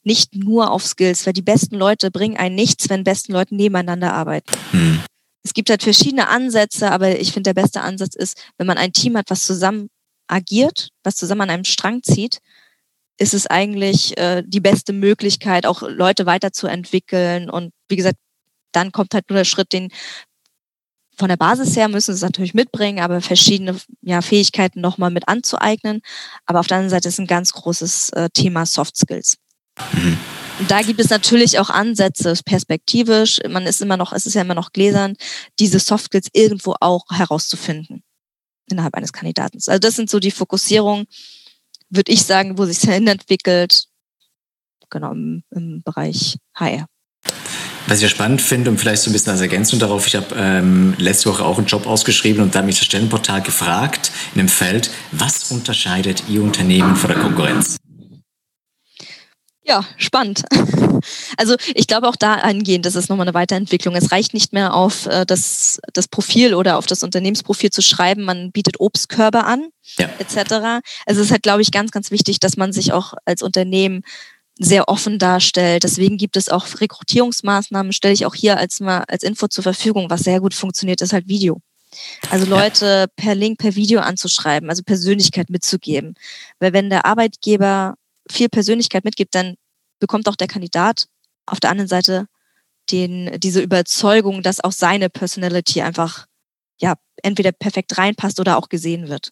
[0.04, 4.14] Nicht nur auf Skills, weil die besten Leute bringen einen nichts, wenn besten Leute nebeneinander
[4.14, 4.52] arbeiten.
[4.72, 5.00] Hm.
[5.44, 8.94] Es gibt halt verschiedene Ansätze, aber ich finde, der beste Ansatz ist, wenn man ein
[8.94, 9.90] Team hat, was zusammen
[10.28, 12.40] agiert, was zusammen an einem Strang zieht,
[13.18, 17.50] ist es eigentlich äh, die beste Möglichkeit, auch Leute weiterzuentwickeln.
[17.50, 18.18] Und wie gesagt,
[18.72, 19.90] dann kommt halt nur der Schritt, den
[21.18, 25.30] von der Basis her müssen sie es natürlich mitbringen, aber verschiedene ja, Fähigkeiten nochmal mit
[25.30, 26.02] anzueignen.
[26.46, 29.38] Aber auf der anderen Seite ist ein ganz großes äh, Thema Soft Skills.
[29.94, 30.18] Mhm.
[30.60, 33.40] Und da gibt es natürlich auch Ansätze, perspektivisch.
[33.48, 35.16] Man ist immer noch, es ist ja immer noch gläsern,
[35.60, 38.04] diese Soft Skills irgendwo auch herauszufinden
[38.70, 39.58] innerhalb eines Kandidaten.
[39.66, 41.06] Also das sind so die Fokussierungen,
[41.90, 43.86] würde ich sagen, wo sich hin entwickelt,
[44.90, 46.88] genau im, im Bereich HR.
[47.88, 50.34] Was ich ja spannend finde und vielleicht so ein bisschen als Ergänzung darauf, ich habe
[50.36, 54.40] ähm, letzte Woche auch einen Job ausgeschrieben und da hat mich das Stellenportal gefragt in
[54.40, 57.78] dem Feld, was unterscheidet Ihr Unternehmen von der Konkurrenz?
[59.66, 60.44] Ja, spannend.
[61.38, 63.96] Also ich glaube auch da angehend, das ist nochmal eine Weiterentwicklung.
[63.96, 68.24] Es reicht nicht mehr auf äh, das, das Profil oder auf das Unternehmensprofil zu schreiben,
[68.24, 70.10] man bietet Obstkörbe an, ja.
[70.18, 70.82] etc.
[71.06, 74.02] Also es ist halt, glaube ich, ganz, ganz wichtig, dass man sich auch als Unternehmen
[74.58, 75.84] sehr offen darstellt.
[75.84, 80.10] Deswegen gibt es auch Rekrutierungsmaßnahmen, stelle ich auch hier als mal als Info zur Verfügung.
[80.10, 81.60] Was sehr gut funktioniert, ist halt Video.
[82.32, 83.06] Also Leute ja.
[83.16, 86.16] per Link, per Video anzuschreiben, also Persönlichkeit mitzugeben.
[86.60, 87.96] Weil wenn der Arbeitgeber
[88.30, 89.56] viel Persönlichkeit mitgibt, dann
[90.00, 91.08] bekommt auch der Kandidat
[91.46, 92.28] auf der anderen Seite
[92.92, 96.28] den, diese Überzeugung, dass auch seine Personality einfach
[96.80, 99.32] ja entweder perfekt reinpasst oder auch gesehen wird.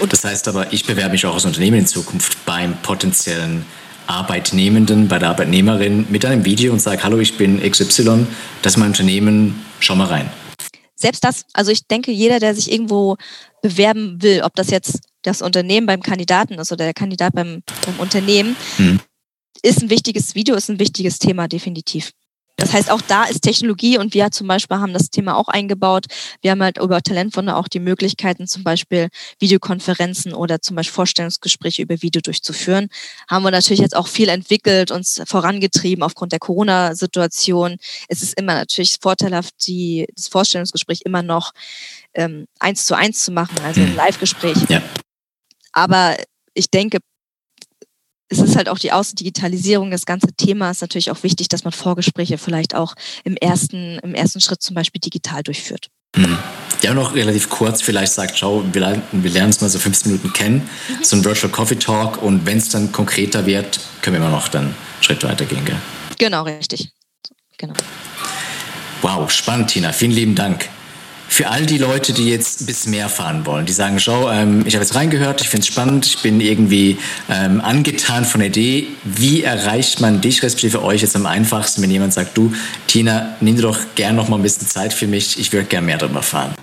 [0.00, 3.64] Und das heißt aber, ich bewerbe mich auch als Unternehmen in Zukunft beim potenziellen
[4.06, 8.26] Arbeitnehmenden, bei der Arbeitnehmerin mit einem Video und sage, hallo, ich bin XY,
[8.62, 10.30] das ist mein Unternehmen, schau mal rein.
[10.94, 13.16] Selbst das, also ich denke, jeder, der sich irgendwo
[13.62, 17.98] bewerben will, ob das jetzt das Unternehmen beim Kandidaten ist oder der Kandidat beim, beim
[17.98, 19.00] Unternehmen, hm.
[19.62, 22.12] ist ein wichtiges Video, ist ein wichtiges Thema, definitiv.
[22.56, 26.06] Das heißt, auch da ist Technologie und wir zum Beispiel haben das Thema auch eingebaut.
[26.40, 29.08] Wir haben halt über Talentwunder auch die Möglichkeiten, zum Beispiel
[29.40, 32.90] Videokonferenzen oder zum Beispiel Vorstellungsgespräche über Video durchzuführen.
[33.28, 37.76] Haben wir natürlich jetzt auch viel entwickelt, uns vorangetrieben aufgrund der Corona-Situation.
[38.08, 41.52] Es ist immer natürlich vorteilhaft, die, das Vorstellungsgespräch immer noch
[42.14, 43.96] ähm, eins zu eins zu machen, also ein hm.
[43.96, 44.58] Live-Gespräch.
[44.68, 44.80] Ja.
[45.74, 46.16] Aber
[46.54, 46.98] ich denke,
[48.28, 51.72] es ist halt auch die Außendigitalisierung, das ganze Thema ist natürlich auch wichtig, dass man
[51.72, 52.94] Vorgespräche vielleicht auch
[53.24, 55.88] im ersten, im ersten Schritt zum Beispiel digital durchführt.
[56.16, 56.38] Mhm.
[56.82, 60.32] Ja, noch relativ kurz vielleicht sagt, schau, wir, wir lernen uns mal so 15 Minuten
[60.32, 61.04] kennen, mhm.
[61.04, 64.48] so ein Virtual Coffee Talk und wenn es dann konkreter wird, können wir immer noch
[64.48, 65.64] dann einen Schritt weitergehen.
[65.64, 65.76] Gell?
[66.18, 66.92] Genau, richtig.
[67.58, 67.74] Genau.
[69.02, 69.92] Wow, spannend, Tina.
[69.92, 70.68] Vielen lieben Dank
[71.28, 74.64] für all die Leute, die jetzt ein bisschen mehr fahren wollen, die sagen, schau, ähm,
[74.66, 76.98] ich habe jetzt reingehört, ich finde es spannend, ich bin irgendwie
[77.28, 81.90] ähm, angetan von der Idee, wie erreicht man dich, respektive euch jetzt am einfachsten, wenn
[81.90, 82.52] jemand sagt, du,
[82.86, 85.86] Tina, nimm dir doch gern noch mal ein bisschen Zeit für mich, ich würde gern
[85.86, 86.54] mehr darüber fahren.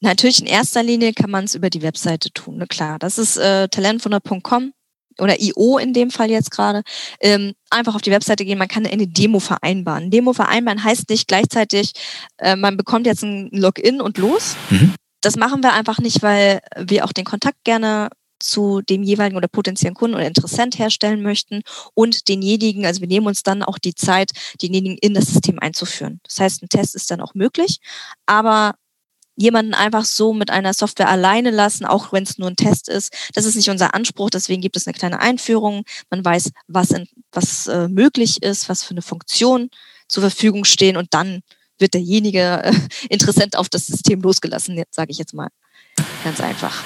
[0.00, 2.66] Natürlich in erster Linie kann man es über die Webseite tun, ne?
[2.66, 2.98] klar.
[2.98, 4.72] Das ist äh, talentwunder.com
[5.18, 6.82] oder IO in dem Fall jetzt gerade,
[7.20, 10.10] ähm, einfach auf die Webseite gehen, man kann eine Demo vereinbaren.
[10.10, 11.92] Demo vereinbaren heißt nicht gleichzeitig,
[12.38, 14.56] äh, man bekommt jetzt ein Login und los.
[14.70, 14.94] Mhm.
[15.20, 19.48] Das machen wir einfach nicht, weil wir auch den Kontakt gerne zu dem jeweiligen oder
[19.48, 21.62] potenziellen Kunden oder Interessent herstellen möchten
[21.94, 24.30] und denjenigen, also wir nehmen uns dann auch die Zeit,
[24.62, 26.20] denjenigen in das System einzuführen.
[26.24, 27.78] Das heißt, ein Test ist dann auch möglich,
[28.26, 28.74] aber
[29.36, 33.12] jemanden einfach so mit einer Software alleine lassen, auch wenn es nur ein Test ist.
[33.34, 35.84] Das ist nicht unser Anspruch, deswegen gibt es eine kleine Einführung.
[36.10, 39.70] Man weiß, was, in, was äh, möglich ist, was für eine Funktion
[40.08, 41.42] zur Verfügung stehen und dann
[41.78, 42.72] wird derjenige äh,
[43.10, 45.48] Interessent auf das System losgelassen, sage ich jetzt mal.
[46.24, 46.82] Ganz einfach.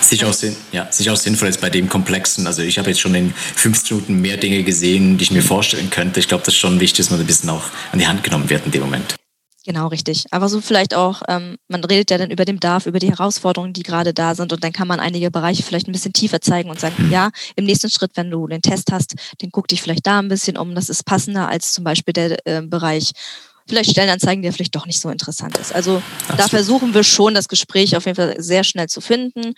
[0.00, 2.46] Sicher auch, Sinn, ja, sicher auch sinnvoll ist bei dem Komplexen.
[2.46, 5.90] Also ich habe jetzt schon in 15 Minuten mehr Dinge gesehen, die ich mir vorstellen
[5.90, 6.20] könnte.
[6.20, 8.48] Ich glaube, das ist schon wichtig, dass man ein bisschen auch an die Hand genommen
[8.48, 9.19] wird in dem Moment.
[9.70, 10.24] Genau, richtig.
[10.32, 13.72] Aber so vielleicht auch, ähm, man redet ja dann über den Bedarf, über die Herausforderungen,
[13.72, 16.70] die gerade da sind und dann kann man einige Bereiche vielleicht ein bisschen tiefer zeigen
[16.70, 17.12] und sagen, mhm.
[17.12, 20.26] ja, im nächsten Schritt, wenn du den Test hast, dann guck dich vielleicht da ein
[20.26, 23.12] bisschen um, das ist passender als zum Beispiel der äh, Bereich
[23.68, 25.72] vielleicht Stellenanzeigen, der vielleicht doch nicht so interessant ist.
[25.72, 29.54] Also Ach da versuchen wir schon, das Gespräch auf jeden Fall sehr schnell zu finden.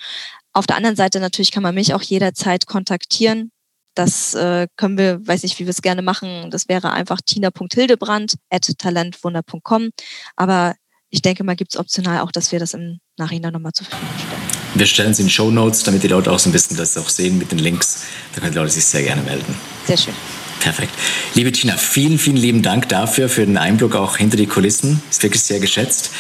[0.53, 3.51] Auf der anderen Seite natürlich kann man mich auch jederzeit kontaktieren.
[3.95, 6.51] Das äh, können wir, weiß nicht, wie wir es gerne machen.
[6.51, 9.91] Das wäre einfach tina.hildebrand at talentwunder.com.
[10.37, 10.75] Aber
[11.11, 14.15] ich denke mal, gibt es optional auch, dass wir das im Nachhinein nochmal zur Verfügung
[14.17, 14.43] stellen.
[14.75, 17.11] Wir stellen es in Show Notes, damit die Leute auch so ein bisschen das auch
[17.11, 18.05] sehen mit den Links.
[18.35, 19.55] Da können die Leute sich sehr gerne melden.
[19.87, 20.15] Sehr schön.
[20.61, 20.93] Perfekt.
[21.35, 25.03] Liebe Tina, vielen, vielen lieben Dank dafür, für den Einblick auch hinter die Kulissen.
[25.11, 26.13] Ist wirklich sehr geschätzt.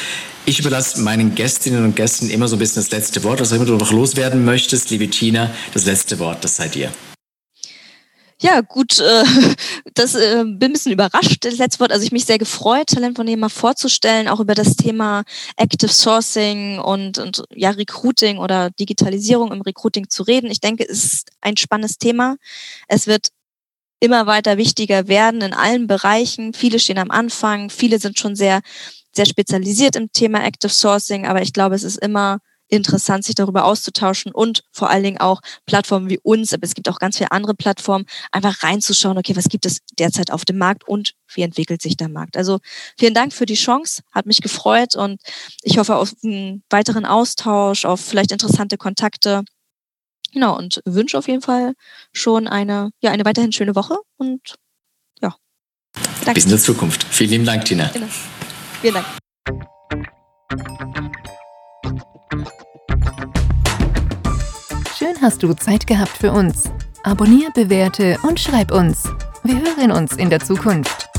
[0.44, 3.40] Ich überlasse meinen Gästinnen und Gästen immer so ein bisschen das letzte Wort.
[3.40, 6.90] Was immer du noch loswerden möchtest, liebe Tina, das letzte Wort, das sei dir.
[8.42, 9.24] Ja, gut, äh,
[9.94, 11.92] das äh, bin ein bisschen überrascht, das letzte Wort.
[11.92, 15.22] Also ich mich sehr gefreut, Talentunternehmer vorzustellen, auch über das Thema
[15.56, 20.50] Active Sourcing und, und ja, Recruiting oder Digitalisierung im Recruiting zu reden.
[20.50, 22.34] Ich denke, es ist ein spannendes Thema.
[22.88, 23.28] Es wird
[24.00, 26.52] immer weiter wichtiger werden in allen Bereichen.
[26.52, 28.60] Viele stehen am Anfang, viele sind schon sehr,
[29.12, 32.40] sehr spezialisiert im Thema Active Sourcing, aber ich glaube, es ist immer
[32.72, 36.88] interessant, sich darüber auszutauschen und vor allen Dingen auch Plattformen wie uns, aber es gibt
[36.88, 40.88] auch ganz viele andere Plattformen, einfach reinzuschauen, okay, was gibt es derzeit auf dem Markt
[40.88, 42.36] und wie entwickelt sich der Markt.
[42.36, 42.58] Also
[42.98, 45.20] vielen Dank für die Chance, hat mich gefreut und
[45.62, 49.44] ich hoffe auf einen weiteren Austausch, auf vielleicht interessante Kontakte.
[50.32, 51.74] Genau, und wünsche auf jeden Fall
[52.14, 54.54] schon eine, ja, eine weiterhin schöne Woche und
[55.20, 55.36] ja.
[56.24, 56.34] Danke.
[56.34, 57.04] Bis in der Zukunft.
[57.04, 57.90] Vielen lieben Dank, Tina.
[57.92, 58.08] Genau.
[58.80, 59.68] Vielen Dank.
[65.12, 66.70] Schön hast du Zeit gehabt für uns.
[67.02, 69.04] Abonnier, bewerte und schreib uns.
[69.42, 71.11] Wir hören uns in der Zukunft.